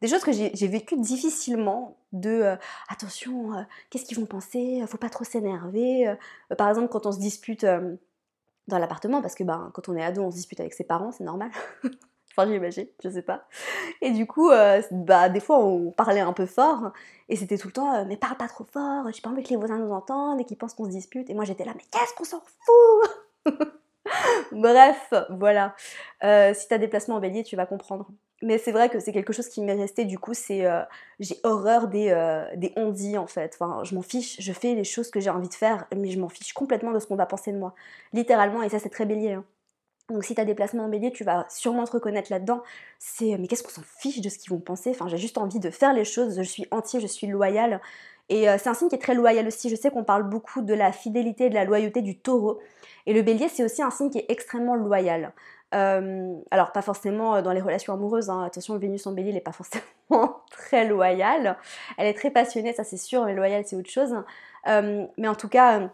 des 0.00 0.08
choses 0.08 0.22
que 0.22 0.32
j'ai 0.32 0.68
vécues 0.68 0.96
difficilement, 0.96 1.96
de 2.12 2.30
euh, 2.30 2.56
attention, 2.88 3.54
euh, 3.54 3.62
qu'est-ce 3.90 4.04
qu'ils 4.04 4.18
vont 4.18 4.26
penser, 4.26 4.82
faut 4.86 4.98
pas 4.98 5.10
trop 5.10 5.24
s'énerver. 5.24 6.08
Euh, 6.08 6.54
par 6.56 6.68
exemple, 6.68 6.88
quand 6.88 7.06
on 7.06 7.12
se 7.12 7.18
dispute 7.18 7.64
dans 7.64 8.78
l'appartement, 8.78 9.20
parce 9.20 9.34
que 9.34 9.44
ben, 9.44 9.70
quand 9.74 9.88
on 9.88 9.96
est 9.96 10.04
ado, 10.04 10.22
on 10.22 10.30
se 10.30 10.36
dispute 10.36 10.60
avec 10.60 10.74
ses 10.74 10.84
parents, 10.84 11.10
c'est 11.10 11.24
normal. 11.24 11.50
enfin, 12.30 12.46
j'imagine, 12.46 12.86
je 13.02 13.10
sais 13.10 13.22
pas. 13.22 13.46
Et 14.00 14.10
du 14.10 14.26
coup, 14.26 14.50
bah, 14.90 15.28
des 15.28 15.40
fois, 15.40 15.58
on 15.58 15.90
parlait 15.90 16.20
un 16.20 16.32
peu 16.32 16.46
fort, 16.46 16.92
et 17.28 17.36
c'était 17.36 17.58
tout 17.58 17.68
le 17.68 17.72
temps, 17.72 18.04
mais 18.06 18.16
parle 18.16 18.36
pas 18.36 18.48
trop 18.48 18.64
fort, 18.64 19.10
j'ai 19.12 19.20
pas 19.20 19.30
envie 19.30 19.42
que 19.42 19.50
les 19.50 19.56
voisins 19.56 19.78
nous 19.78 19.92
entendent 19.92 20.40
et 20.40 20.44
qu'ils 20.44 20.56
pensent 20.56 20.74
qu'on 20.74 20.84
se 20.84 20.90
dispute. 20.90 21.28
Et 21.30 21.34
moi, 21.34 21.44
j'étais 21.44 21.64
là, 21.64 21.72
mais 21.74 21.84
qu'est-ce 21.90 22.14
qu'on 22.14 22.24
s'en 22.24 22.40
fout? 22.40 23.46
Bref, 24.52 25.12
voilà. 25.30 25.74
si 26.54 26.68
tu 26.68 26.74
as 26.74 26.78
des 26.78 26.88
placements 26.88 27.16
en 27.16 27.20
bélier, 27.20 27.42
tu 27.42 27.56
vas 27.56 27.66
comprendre. 27.66 28.06
Mais 28.44 28.58
c'est 28.58 28.72
vrai 28.72 28.90
que 28.90 29.00
c'est 29.00 29.12
quelque 29.12 29.32
chose 29.32 29.48
qui 29.48 29.62
m'est 29.62 29.72
resté 29.72 30.04
du 30.04 30.18
coup, 30.18 30.34
c'est 30.34 30.66
euh, 30.66 30.82
j'ai 31.18 31.36
horreur 31.44 31.88
des, 31.88 32.10
euh, 32.10 32.44
des 32.56 32.74
on 32.76 32.92
en 33.16 33.26
fait. 33.26 33.56
Enfin, 33.58 33.82
je 33.84 33.94
m'en 33.94 34.02
fiche, 34.02 34.36
je 34.38 34.52
fais 34.52 34.74
les 34.74 34.84
choses 34.84 35.10
que 35.10 35.18
j'ai 35.18 35.30
envie 35.30 35.48
de 35.48 35.54
faire, 35.54 35.86
mais 35.96 36.10
je 36.10 36.20
m'en 36.20 36.28
fiche 36.28 36.52
complètement 36.52 36.92
de 36.92 36.98
ce 36.98 37.06
qu'on 37.06 37.16
va 37.16 37.24
penser 37.24 37.52
de 37.52 37.58
moi. 37.58 37.74
Littéralement, 38.12 38.62
et 38.62 38.68
ça 38.68 38.78
c'est 38.78 38.90
très 38.90 39.06
bélier. 39.06 39.32
Hein. 39.32 39.44
Donc 40.10 40.24
si 40.24 40.34
tu 40.34 40.40
as 40.42 40.44
des 40.44 40.54
placements 40.54 40.84
en 40.84 40.88
bélier, 40.90 41.10
tu 41.10 41.24
vas 41.24 41.46
sûrement 41.48 41.84
te 41.84 41.92
reconnaître 41.92 42.30
là-dedans. 42.30 42.62
C'est 42.98 43.38
mais 43.38 43.48
qu'est-ce 43.48 43.62
qu'on 43.62 43.70
s'en 43.70 43.82
fiche 43.98 44.20
de 44.20 44.28
ce 44.28 44.36
qu'ils 44.36 44.50
vont 44.50 44.60
penser? 44.60 44.90
Enfin, 44.90 45.08
j'ai 45.08 45.16
juste 45.16 45.38
envie 45.38 45.58
de 45.58 45.70
faire 45.70 45.94
les 45.94 46.04
choses, 46.04 46.36
je 46.36 46.42
suis 46.42 46.66
entier, 46.70 47.00
je 47.00 47.06
suis 47.06 47.26
loyal. 47.26 47.80
Et 48.28 48.48
euh, 48.48 48.56
c'est 48.58 48.68
un 48.68 48.74
signe 48.74 48.88
qui 48.88 48.94
est 48.94 48.98
très 48.98 49.14
loyal 49.14 49.46
aussi. 49.46 49.68
Je 49.70 49.76
sais 49.76 49.90
qu'on 49.90 50.04
parle 50.04 50.24
beaucoup 50.28 50.62
de 50.62 50.74
la 50.74 50.92
fidélité 50.92 51.46
et 51.46 51.50
de 51.50 51.54
la 51.54 51.64
loyauté 51.64 52.02
du 52.02 52.18
taureau. 52.18 52.60
Et 53.06 53.12
le 53.12 53.22
bélier, 53.22 53.48
c'est 53.48 53.64
aussi 53.64 53.82
un 53.82 53.90
signe 53.90 54.10
qui 54.10 54.18
est 54.18 54.26
extrêmement 54.28 54.74
loyal. 54.74 55.32
Euh, 55.74 56.36
alors, 56.50 56.72
pas 56.72 56.82
forcément 56.82 57.36
euh, 57.36 57.42
dans 57.42 57.52
les 57.52 57.60
relations 57.60 57.92
amoureuses, 57.92 58.30
hein. 58.30 58.44
attention, 58.44 58.78
Vénus 58.78 59.06
en 59.06 59.12
bélier, 59.12 59.32
n'est 59.32 59.40
pas 59.40 59.52
forcément 60.10 60.42
très 60.50 60.86
loyale. 60.86 61.56
Elle 61.98 62.06
est 62.06 62.14
très 62.14 62.30
passionnée, 62.30 62.72
ça 62.72 62.84
c'est 62.84 62.96
sûr, 62.96 63.24
mais 63.24 63.34
loyale, 63.34 63.64
c'est 63.66 63.76
autre 63.76 63.90
chose. 63.90 64.14
Euh, 64.68 65.06
mais 65.18 65.28
en 65.28 65.34
tout 65.34 65.48
cas, 65.48 65.90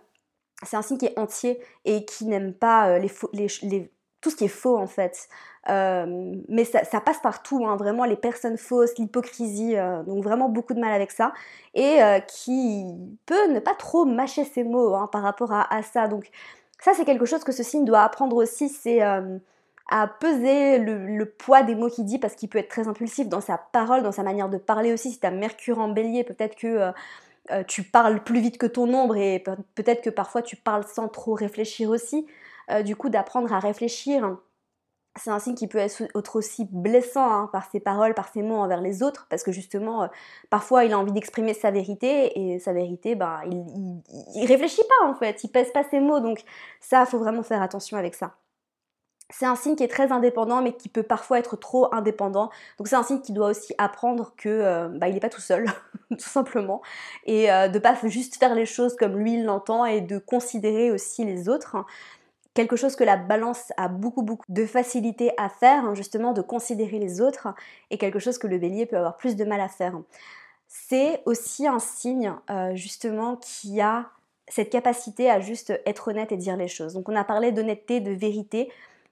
c'est 0.63 0.77
un 0.77 0.83
signe 0.83 0.99
qui 0.99 1.07
est 1.07 1.19
entier 1.19 1.61
et 1.85 2.05
qui 2.05 2.27
n'aime 2.27 2.53
pas 2.53 2.99
les, 2.99 3.11
les, 3.33 3.91
tout 4.21 4.31
ce 4.31 4.37
qui 4.37 4.45
est 4.45 4.49
faux 4.49 4.77
en 4.77 4.87
fait. 4.87 5.29
mais 5.67 6.65
ça, 6.65 7.01
passe 7.01 7.21
partout, 7.23 7.67
hein, 7.67 7.77
vraiment 7.77 8.05
les 8.05 8.17
personnes 8.17 8.59
fausses, 8.59 8.99
l'hypocrisie, 8.99 9.77
donc 10.07 10.23
vraiment 10.23 10.51
beaucoup 10.51 10.75
de 10.75 10.81
mal 10.81 10.93
avec 10.93 11.11
ça. 11.11 11.33
Et 11.75 12.01
qui 12.29 12.85
peut 13.25 13.49
ne 13.49 13.61
pas 13.61 13.75
trop 13.75 14.05
mâcher 14.05 14.45
ses 14.45 14.63
mots 14.63 14.95
hein, 14.95 15.09
par 15.11 15.23
rapport 15.23 15.53
à, 15.53 15.75
à, 15.75 15.83
ça. 15.83 16.07
Donc 16.07 16.31
ça 16.81 16.93
c'est 16.95 17.07
quelque 17.07 17.25
chose 17.25 17.43
que 17.43 17.53
ce 17.53 17.63
signe 17.63 17.87
doit 17.87 18.03
apprendre 18.03 18.37
aussi, 18.37 18.69
c'est 18.69 19.01
à 19.91 20.07
peser 20.07 20.79
le, 20.79 21.25
poids 21.25 21.63
des 21.63 21.75
mots 21.75 21.89
qu'il 21.89 22.05
dit 22.05 22.19
parce 22.19 22.35
qu'il 22.37 22.49
peut 22.49 22.59
être 22.59 22.69
très 22.69 22.87
impulsif 22.87 23.29
dans 23.29 23.41
sa 23.41 23.59
parole, 23.59 24.03
dans 24.03 24.13
sa 24.13 24.23
manière 24.23 24.49
de 24.49 24.57
parler 24.57 24.93
aussi. 24.93 25.11
Si 25.11 25.19
tu 25.21 25.27
as 25.27 25.33
Mercure 25.33 25.81
en 25.81 25.89
bélier, 25.89 26.23
peut-être 26.23 26.55
que 26.55 26.67
euh, 26.67 26.93
euh, 27.51 27.65
tu 27.65 27.83
parles 27.83 28.23
plus 28.23 28.41
vite 28.41 28.57
que 28.57 28.67
ton 28.67 28.93
ombre 28.95 29.17
et 29.17 29.43
peut-être 29.75 30.03
que 30.03 30.11
parfois 30.11 30.43
tu 30.43 30.55
parles 30.55 30.85
sans 30.87 31.09
trop 31.09 31.35
réfléchir 31.35 31.91
aussi. 31.91 32.27
Euh, 32.71 32.83
du 32.83 32.95
coup, 32.95 33.09
d'apprendre 33.09 33.53
à 33.53 33.59
réfléchir, 33.59 34.37
c'est 35.17 35.31
un 35.31 35.41
signe 35.41 35.57
qui 35.57 35.67
peut 35.67 35.79
être 35.79 36.37
aussi 36.37 36.69
blessant 36.71 37.29
hein, 37.29 37.51
par 37.53 37.69
ses 37.69 37.81
paroles, 37.81 38.15
par 38.15 38.29
ses 38.29 38.43
mots 38.43 38.59
envers 38.59 38.81
les 38.81 39.03
autres, 39.03 39.27
parce 39.29 39.43
que 39.43 39.51
justement, 39.51 40.09
parfois 40.51 40.85
il 40.85 40.93
a 40.93 40.99
envie 41.01 41.11
d'exprimer 41.11 41.53
sa 41.53 41.73
vérité, 41.73 42.39
et 42.39 42.61
sa 42.61 42.73
vérité, 42.73 43.17
ben, 43.17 43.41
il, 43.51 44.03
il, 44.37 44.47
réfléchit 44.47 44.85
pas 44.85 45.09
en 45.09 45.15
fait, 45.15 45.43
il 45.43 45.49
pèse 45.49 45.73
pas 45.73 45.83
ses 45.83 45.99
mots, 45.99 46.21
donc 46.21 46.45
ça, 46.79 47.05
faut 47.07 47.19
vraiment 47.19 47.43
faire 47.43 47.61
attention 47.61 47.97
avec 47.97 48.15
ça. 48.15 48.37
C'est 49.31 49.47
un 49.47 49.57
signe 49.57 49.77
qui 49.77 49.85
est 49.85 49.89
très 49.89 50.13
indépendant, 50.13 50.63
mais 50.63 50.73
qui 50.73 50.89
peut 50.89 51.03
parfois 51.03 51.39
être 51.39 51.57
trop 51.57 51.93
indépendant. 51.95 52.51
Donc 52.79 52.89
c'est 52.89 52.97
un 52.97 53.03
signe 53.03 53.21
qui 53.21 53.33
doit 53.33 53.49
aussi 53.49 53.75
apprendre 53.79 54.35
que 54.37 54.49
euh, 54.49 54.89
bah, 54.89 55.09
il 55.09 55.15
n'est 55.15 55.21
pas 55.21 55.29
tout 55.29 55.41
seul, 55.41 55.67
tout 56.11 56.19
simplement, 56.19 56.83
et 57.27 57.51
euh, 57.51 57.69
de 57.69 57.79
pas 57.79 57.97
juste 58.05 58.37
faire 58.37 58.55
les 58.55 58.67
choses 58.67 58.97
comme 58.97 59.17
lui 59.17 59.35
il 59.35 59.45
l'entend, 59.45 59.85
et 59.85 60.01
de 60.01 60.19
considérer 60.19 60.91
aussi 60.91 61.25
les 61.25 61.49
autres. 61.49 61.77
Quelque 62.55 62.75
chose 62.75 62.97
que 62.97 63.05
la 63.05 63.17
balance 63.17 63.73
a 63.77 63.87
beaucoup 63.87 64.23
beaucoup 64.23 64.45
de 64.49 64.67
facilité 64.67 65.31
à 65.39 65.49
faire, 65.49 65.85
hein, 65.85 65.95
justement, 65.95 66.33
de 66.33 66.43
considérer 66.43 66.99
les 66.99 67.21
autres, 67.21 67.49
et 67.91 67.99
quelque 67.99 68.19
chose 68.19 68.39
que 68.39 68.49
le 68.49 68.59
bélier 68.59 68.87
peut 68.87 68.97
avoir 68.97 69.17
plus 69.17 69.37
de 69.37 69.45
mal 69.45 69.61
à 69.61 69.69
faire. 69.69 69.95
C'est 70.67 71.23
aussi 71.27 71.67
un 71.67 71.79
signe, 71.79 72.33
euh, 72.51 72.75
justement, 72.75 73.37
qui 73.37 73.81
a 73.81 74.07
cette 74.49 74.71
capacité 74.71 75.31
à 75.31 75.41
juste 75.41 75.73
être 75.87 76.09
honnête 76.09 76.33
et 76.33 76.37
dire 76.37 76.57
les 76.57 76.69
choses. 76.69 76.95
Donc 76.95 77.09
on 77.09 77.17
a 77.17 77.25
parlé 77.25 77.53
d'honnêteté, 77.53 78.01
de 78.01 78.11
vérité. 78.11 78.71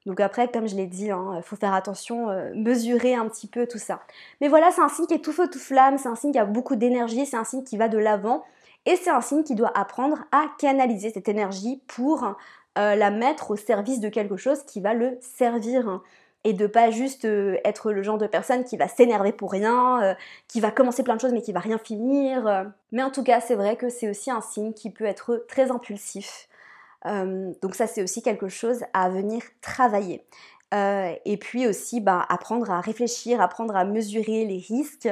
Donc 0.08 0.20
après, 0.20 0.48
comme 0.48 0.66
je 0.66 0.74
l'ai 0.74 0.86
dit, 0.86 1.04
il 1.04 1.10
hein, 1.10 1.40
faut 1.42 1.54
faire 1.54 1.74
attention, 1.74 2.30
euh, 2.30 2.50
mesurer 2.54 3.14
un 3.14 3.28
petit 3.28 3.46
peu 3.46 3.66
tout 3.66 3.76
ça. 3.76 4.00
Mais 4.40 4.48
voilà, 4.48 4.70
c'est 4.70 4.80
un 4.80 4.88
signe 4.88 5.04
qui 5.04 5.12
est 5.12 5.22
tout 5.22 5.34
feu, 5.34 5.48
tout 5.50 5.58
flamme, 5.58 5.98
c'est 5.98 6.08
un 6.08 6.14
signe 6.14 6.32
qui 6.32 6.38
a 6.38 6.46
beaucoup 6.46 6.76
d'énergie, 6.76 7.26
c'est 7.26 7.36
un 7.36 7.44
signe 7.44 7.62
qui 7.62 7.76
va 7.76 7.88
de 7.88 7.98
l'avant. 7.98 8.42
Et 8.86 8.96
c'est 8.96 9.10
un 9.10 9.20
signe 9.20 9.42
qui 9.44 9.54
doit 9.54 9.70
apprendre 9.78 10.24
à 10.32 10.46
canaliser 10.58 11.10
cette 11.10 11.28
énergie 11.28 11.82
pour 11.88 12.24
euh, 12.78 12.94
la 12.94 13.10
mettre 13.10 13.50
au 13.50 13.56
service 13.56 14.00
de 14.00 14.08
quelque 14.08 14.38
chose 14.38 14.62
qui 14.62 14.80
va 14.80 14.94
le 14.94 15.18
servir. 15.20 16.00
Et 16.44 16.54
de 16.54 16.66
pas 16.66 16.90
juste 16.90 17.26
euh, 17.26 17.58
être 17.66 17.92
le 17.92 18.02
genre 18.02 18.16
de 18.16 18.26
personne 18.26 18.64
qui 18.64 18.78
va 18.78 18.88
s'énerver 18.88 19.32
pour 19.32 19.52
rien, 19.52 20.16
qui 20.46 20.60
va 20.60 20.70
commencer 20.70 21.02
plein 21.02 21.16
de 21.16 21.20
choses 21.20 21.34
mais 21.34 21.42
qui 21.42 21.52
va 21.52 21.60
rien 21.60 21.76
finir. 21.76 22.72
Mais 22.92 23.02
en 23.02 23.10
tout 23.10 23.22
cas, 23.22 23.42
c'est 23.42 23.56
vrai 23.56 23.76
que 23.76 23.90
c'est 23.90 24.08
aussi 24.08 24.30
un 24.30 24.40
signe 24.40 24.72
qui 24.72 24.88
peut 24.88 25.04
être 25.04 25.44
très 25.48 25.70
impulsif. 25.70 26.48
Euh, 27.06 27.52
donc 27.62 27.74
ça, 27.74 27.86
c'est 27.86 28.02
aussi 28.02 28.22
quelque 28.22 28.48
chose 28.48 28.82
à 28.92 29.08
venir 29.08 29.42
travailler. 29.60 30.24
Euh, 30.74 31.14
et 31.24 31.38
puis 31.38 31.66
aussi 31.66 32.00
bah, 32.00 32.26
apprendre 32.28 32.70
à 32.70 32.82
réfléchir, 32.82 33.40
apprendre 33.40 33.74
à 33.74 33.84
mesurer 33.84 34.44
les 34.44 34.58
risques, 34.58 35.08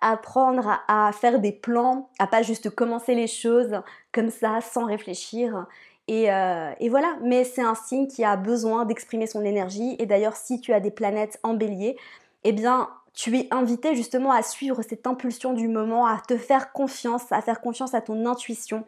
apprendre 0.00 0.78
à, 0.86 1.10
faire 1.12 1.40
des 1.40 1.50
plans, 1.50 2.08
à 2.20 2.28
pas 2.28 2.42
juste 2.42 2.70
commencer 2.70 3.16
les 3.16 3.26
choses 3.26 3.82
comme 4.12 4.30
ça 4.30 4.60
sans 4.60 4.84
réfléchir. 4.84 5.66
Et, 6.06 6.32
euh, 6.32 6.72
et 6.78 6.88
voilà, 6.88 7.16
mais 7.22 7.44
c'est 7.44 7.62
un 7.62 7.74
signe 7.74 8.06
qui 8.06 8.24
a 8.24 8.36
besoin 8.36 8.84
d'exprimer 8.84 9.26
son 9.26 9.44
énergie. 9.44 9.96
Et 9.98 10.06
d'ailleurs, 10.06 10.36
si 10.36 10.60
tu 10.60 10.72
as 10.72 10.80
des 10.80 10.90
planètes 10.92 11.40
en 11.42 11.54
bélier, 11.54 11.96
eh 12.44 12.52
bien, 12.52 12.88
tu 13.14 13.36
es 13.36 13.48
invité 13.50 13.94
justement 13.94 14.32
à 14.32 14.42
suivre 14.42 14.82
cette 14.82 15.06
impulsion 15.06 15.52
du 15.52 15.68
moment, 15.68 16.06
à 16.06 16.20
te 16.26 16.36
faire 16.36 16.72
confiance, 16.72 17.30
à 17.30 17.42
faire 17.42 17.60
confiance 17.60 17.94
à 17.94 18.00
ton 18.00 18.26
intuition 18.26 18.84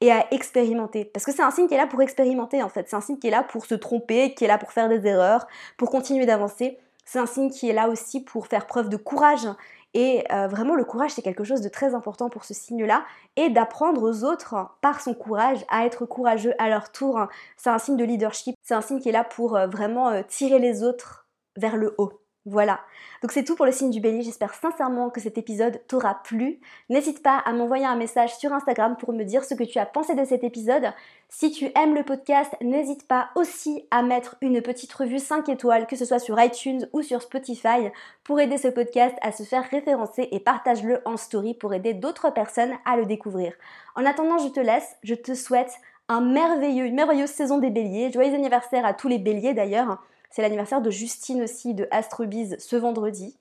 et 0.00 0.10
à 0.12 0.26
expérimenter. 0.32 1.04
Parce 1.04 1.24
que 1.24 1.32
c'est 1.32 1.42
un 1.42 1.50
signe 1.50 1.68
qui 1.68 1.74
est 1.74 1.78
là 1.78 1.86
pour 1.86 2.02
expérimenter 2.02 2.62
en 2.62 2.68
fait. 2.68 2.88
C'est 2.88 2.96
un 2.96 3.00
signe 3.00 3.18
qui 3.18 3.28
est 3.28 3.30
là 3.30 3.42
pour 3.42 3.66
se 3.66 3.74
tromper, 3.74 4.34
qui 4.34 4.44
est 4.44 4.48
là 4.48 4.58
pour 4.58 4.72
faire 4.72 4.88
des 4.88 5.06
erreurs, 5.06 5.46
pour 5.76 5.90
continuer 5.90 6.26
d'avancer. 6.26 6.78
C'est 7.04 7.18
un 7.18 7.26
signe 7.26 7.50
qui 7.50 7.68
est 7.68 7.72
là 7.72 7.88
aussi 7.88 8.22
pour 8.22 8.46
faire 8.46 8.66
preuve 8.66 8.88
de 8.88 8.96
courage. 8.96 9.46
Et 9.94 10.24
euh, 10.32 10.48
vraiment, 10.48 10.74
le 10.74 10.84
courage, 10.84 11.10
c'est 11.10 11.22
quelque 11.22 11.44
chose 11.44 11.60
de 11.60 11.68
très 11.68 11.94
important 11.94 12.30
pour 12.30 12.44
ce 12.44 12.54
signe-là. 12.54 13.04
Et 13.36 13.50
d'apprendre 13.50 14.02
aux 14.02 14.24
autres, 14.24 14.54
par 14.80 15.00
son 15.00 15.14
courage, 15.14 15.64
à 15.68 15.84
être 15.84 16.06
courageux 16.06 16.54
à 16.58 16.68
leur 16.68 16.90
tour. 16.92 17.26
C'est 17.56 17.70
un 17.70 17.78
signe 17.78 17.96
de 17.96 18.04
leadership. 18.04 18.54
C'est 18.62 18.74
un 18.74 18.80
signe 18.80 19.00
qui 19.00 19.10
est 19.10 19.12
là 19.12 19.24
pour 19.24 19.56
euh, 19.56 19.66
vraiment 19.66 20.08
euh, 20.10 20.22
tirer 20.26 20.58
les 20.58 20.82
autres 20.82 21.26
vers 21.56 21.76
le 21.76 21.94
haut. 21.98 22.21
Voilà. 22.44 22.80
Donc 23.22 23.30
c'est 23.30 23.44
tout 23.44 23.54
pour 23.54 23.66
le 23.66 23.72
signe 23.72 23.90
du 23.90 24.00
bélier. 24.00 24.22
J'espère 24.22 24.52
sincèrement 24.52 25.10
que 25.10 25.20
cet 25.20 25.38
épisode 25.38 25.80
t'aura 25.86 26.22
plu. 26.24 26.58
N'hésite 26.88 27.22
pas 27.22 27.38
à 27.38 27.52
m'envoyer 27.52 27.86
un 27.86 27.94
message 27.94 28.36
sur 28.36 28.52
Instagram 28.52 28.96
pour 28.98 29.12
me 29.12 29.22
dire 29.22 29.44
ce 29.44 29.54
que 29.54 29.62
tu 29.62 29.78
as 29.78 29.86
pensé 29.86 30.16
de 30.16 30.24
cet 30.24 30.42
épisode. 30.42 30.92
Si 31.28 31.52
tu 31.52 31.70
aimes 31.76 31.94
le 31.94 32.02
podcast, 32.02 32.52
n'hésite 32.60 33.06
pas 33.06 33.30
aussi 33.36 33.86
à 33.92 34.02
mettre 34.02 34.34
une 34.40 34.60
petite 34.60 34.92
revue 34.92 35.20
5 35.20 35.48
étoiles, 35.50 35.86
que 35.86 35.94
ce 35.94 36.04
soit 36.04 36.18
sur 36.18 36.40
iTunes 36.40 36.88
ou 36.92 37.02
sur 37.02 37.22
Spotify, 37.22 37.90
pour 38.24 38.40
aider 38.40 38.58
ce 38.58 38.68
podcast 38.68 39.14
à 39.22 39.30
se 39.30 39.44
faire 39.44 39.64
référencer 39.70 40.28
et 40.32 40.40
partage-le 40.40 41.00
en 41.04 41.16
story 41.16 41.54
pour 41.54 41.74
aider 41.74 41.94
d'autres 41.94 42.30
personnes 42.30 42.72
à 42.84 42.96
le 42.96 43.06
découvrir. 43.06 43.52
En 43.94 44.04
attendant, 44.04 44.38
je 44.38 44.48
te 44.48 44.60
laisse. 44.60 44.96
Je 45.04 45.14
te 45.14 45.34
souhaite 45.34 45.74
une 46.10 46.32
merveilleuse 46.32 47.30
saison 47.30 47.58
des 47.58 47.70
béliers. 47.70 48.10
Joyeux 48.10 48.34
anniversaire 48.34 48.84
à 48.84 48.94
tous 48.94 49.06
les 49.06 49.18
béliers 49.18 49.54
d'ailleurs. 49.54 50.02
C'est 50.32 50.40
l'anniversaire 50.40 50.80
de 50.80 50.90
Justine 50.90 51.42
aussi 51.42 51.74
de 51.74 51.86
Astrobiz 51.90 52.56
ce 52.58 52.74
vendredi. 52.74 53.36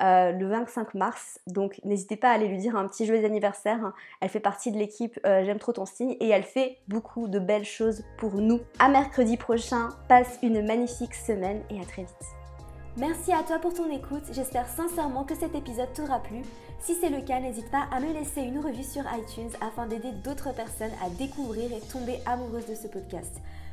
Euh, 0.00 0.32
le 0.32 0.48
25 0.48 0.94
mars. 0.94 1.38
Donc 1.46 1.80
n'hésitez 1.84 2.16
pas 2.16 2.30
à 2.30 2.32
aller 2.32 2.48
lui 2.48 2.58
dire 2.58 2.76
un 2.76 2.88
petit 2.88 3.06
joyeux 3.06 3.24
anniversaire. 3.24 3.92
Elle 4.20 4.30
fait 4.30 4.40
partie 4.40 4.72
de 4.72 4.78
l'équipe 4.78 5.20
euh, 5.26 5.44
J'aime 5.44 5.58
trop 5.58 5.72
ton 5.72 5.84
signe 5.84 6.16
et 6.18 6.28
elle 6.28 6.44
fait 6.44 6.78
beaucoup 6.88 7.28
de 7.28 7.38
belles 7.38 7.64
choses 7.64 8.02
pour 8.18 8.34
nous. 8.34 8.60
À 8.78 8.88
mercredi 8.88 9.36
prochain, 9.36 9.90
passe 10.08 10.38
une 10.42 10.64
magnifique 10.64 11.14
semaine 11.14 11.62
et 11.70 11.80
à 11.80 11.84
très 11.84 12.02
vite. 12.02 12.26
Merci 12.96 13.32
à 13.32 13.42
toi 13.42 13.58
pour 13.58 13.74
ton 13.74 13.90
écoute, 13.90 14.24
j'espère 14.32 14.68
sincèrement 14.68 15.24
que 15.24 15.34
cet 15.34 15.54
épisode 15.54 15.92
t'aura 15.94 16.20
plu. 16.20 16.42
Si 16.78 16.94
c'est 16.94 17.08
le 17.08 17.22
cas, 17.22 17.40
n'hésite 17.40 17.70
pas 17.70 17.86
à 17.90 18.00
me 18.00 18.12
laisser 18.12 18.42
une 18.42 18.58
revue 18.58 18.82
sur 18.82 19.02
iTunes 19.14 19.50
afin 19.60 19.86
d'aider 19.86 20.12
d'autres 20.24 20.54
personnes 20.54 20.90
à 21.04 21.08
découvrir 21.10 21.72
et 21.72 21.80
tomber 21.90 22.18
amoureuses 22.26 22.66
de 22.66 22.74
ce 22.74 22.88
podcast. 22.88 23.40